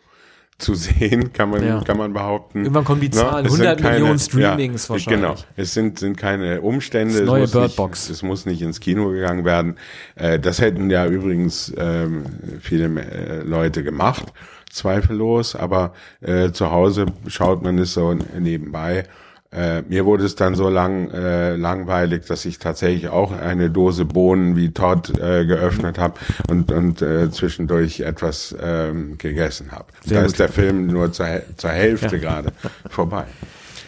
zu 0.59 0.75
sehen, 0.75 1.33
kann 1.33 1.51
man, 1.51 1.65
ja. 1.65 1.81
kann 1.83 1.97
man 1.97 2.13
behaupten. 2.13 2.61
Irgendwann 2.61 2.85
kommen 2.85 3.01
die 3.01 3.11
Zahlen, 3.11 3.47
100 3.47 3.81
keine, 3.81 3.99
Millionen 3.99 4.19
Streamings 4.19 4.89
ja, 4.89 4.91
wahrscheinlich. 4.91 5.21
Genau, 5.21 5.35
es 5.57 5.73
sind, 5.73 5.99
sind 6.01 6.17
keine 6.17 6.61
Umstände. 6.61 7.21
Das 7.21 7.27
neue 7.27 7.47
Birdbox. 7.47 8.11
Es 8.11 8.23
muss 8.23 8.45
nicht 8.45 8.61
ins 8.61 8.81
Kino 8.81 9.11
gegangen 9.11 9.45
werden. 9.45 9.77
Äh, 10.17 10.41
das 10.41 10.61
hätten 10.61 10.91
ja 10.91 11.07
übrigens 11.07 11.73
ähm, 11.79 12.25
viele 12.61 12.87
äh, 13.01 13.43
Leute 13.43 13.85
gemacht, 13.85 14.33
zweifellos, 14.71 15.55
aber 15.55 15.93
äh, 16.21 16.53
zu 16.53 16.71
Hause 16.71 17.07
schaut 17.27 17.63
man 17.63 17.79
es 17.79 17.95
so 17.95 18.15
nebenbei. 18.39 19.05
Äh, 19.51 19.81
mir 19.83 20.05
wurde 20.05 20.27
es 20.27 20.35
dann 20.35 20.55
so 20.55 20.69
lang 20.69 21.11
äh, 21.11 21.57
langweilig, 21.57 22.27
dass 22.27 22.45
ich 22.45 22.59
tatsächlich 22.59 23.09
auch 23.09 23.33
eine 23.33 23.71
Dose 23.71 24.05
Bohnen 24.05 24.57
wie 24.57 24.73
Todd 24.73 25.19
äh, 25.19 25.47
geöffnet 25.47 25.99
habe 25.99 26.19
und, 26.51 26.71
und 26.71 27.01
äh, 27.01 27.31
zwischendurch 27.31 28.01
etwas 28.01 28.55
ähm, 28.61 29.17
gegessen 29.17 29.73
habe. 29.73 29.87
Da 30.05 30.17
gut. 30.17 30.27
ist 30.27 30.39
der 30.39 30.51
Film 30.51 30.89
nur 30.89 31.13
zur, 31.13 31.27
zur 31.57 31.71
Hälfte 31.71 32.17
ja. 32.17 32.23
gerade 32.23 32.53
vorbei. 32.91 33.25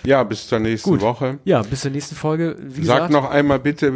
Ja, 0.05 0.23
bis 0.23 0.47
zur 0.47 0.59
nächsten 0.59 0.91
Gut. 0.91 1.01
Woche. 1.01 1.39
Ja, 1.45 1.63
bis 1.63 1.81
zur 1.83 1.91
nächsten 1.91 2.15
Folge. 2.15 2.57
Wie 2.61 2.85
Sag 2.85 3.09
gesagt, 3.09 3.13
noch 3.13 3.31
einmal 3.31 3.59
bitte, 3.59 3.93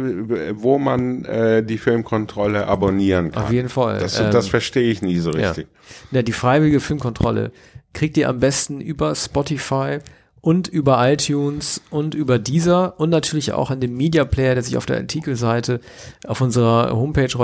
wo 0.59 0.77
man 0.77 1.25
äh, 1.25 1.63
die 1.63 1.77
Filmkontrolle 1.77 2.67
abonnieren 2.67 3.31
kann. 3.31 3.43
Auf 3.43 3.51
jeden 3.51 3.69
Fall. 3.69 3.99
Das, 3.99 4.19
ähm, 4.19 4.31
das 4.31 4.47
verstehe 4.47 4.89
ich 4.91 5.01
nie 5.01 5.17
so 5.17 5.31
richtig. 5.31 5.67
Ja. 6.11 6.17
ja, 6.17 6.21
die 6.23 6.31
freiwillige 6.31 6.79
Filmkontrolle 6.79 7.51
kriegt 7.93 8.17
ihr 8.17 8.29
am 8.29 8.39
besten 8.39 8.81
über 8.81 9.15
Spotify 9.15 9.99
und 10.41 10.67
über 10.67 11.11
iTunes 11.11 11.81
und 11.89 12.13
über 12.13 12.37
Deezer 12.37 12.99
und 12.99 13.09
natürlich 13.09 13.53
auch 13.53 13.71
an 13.71 13.79
dem 13.79 13.97
Media 13.97 14.25
Player, 14.25 14.53
der 14.53 14.63
sich 14.63 14.77
auf 14.77 14.85
der 14.85 14.97
Artikelseite 14.97 15.79
auf 16.27 16.39
unserer 16.39 16.91
Homepage 16.91 17.35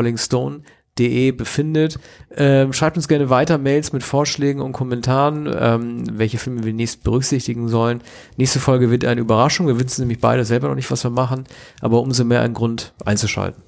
rollingstone.de 0.99 1.31
befindet. 1.31 1.99
Ähm, 2.35 2.73
schreibt 2.73 2.97
uns 2.97 3.07
gerne 3.07 3.29
weiter 3.29 3.57
Mails 3.57 3.93
mit 3.93 4.03
Vorschlägen 4.03 4.61
und 4.61 4.71
Kommentaren, 4.71 5.51
ähm, 5.57 6.03
welche 6.17 6.37
Filme 6.37 6.63
wir 6.63 6.73
nächst 6.73 7.03
berücksichtigen 7.03 7.67
sollen. 7.67 8.01
Nächste 8.37 8.59
Folge 8.59 8.89
wird 8.89 9.05
eine 9.05 9.21
Überraschung. 9.21 9.67
Wir 9.67 9.79
wissen 9.79 10.01
nämlich 10.01 10.19
beide 10.19 10.45
selber 10.45 10.67
noch 10.67 10.75
nicht, 10.75 10.91
was 10.91 11.03
wir 11.03 11.11
machen, 11.11 11.45
aber 11.81 12.01
umso 12.01 12.23
mehr 12.23 12.41
ein 12.41 12.53
Grund 12.53 12.93
einzuschalten. 13.05 13.61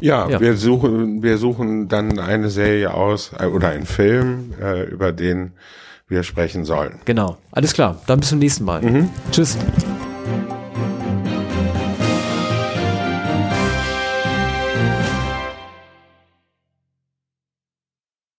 Ja, 0.00 0.26
ja, 0.30 0.40
wir 0.40 0.56
suchen, 0.56 1.22
wir 1.22 1.36
suchen 1.36 1.88
dann 1.88 2.18
eine 2.18 2.48
Serie 2.48 2.94
aus 2.94 3.32
äh, 3.38 3.44
oder 3.44 3.68
einen 3.68 3.84
Film, 3.84 4.54
äh, 4.60 4.84
über 4.84 5.12
den 5.12 5.52
wir 6.08 6.22
sprechen 6.22 6.64
sollen. 6.64 7.00
Genau. 7.04 7.36
Alles 7.50 7.74
klar. 7.74 8.00
Dann 8.06 8.20
bis 8.20 8.30
zum 8.30 8.38
nächsten 8.38 8.64
Mal. 8.64 8.80
Mhm. 8.80 9.10
Tschüss. 9.32 9.58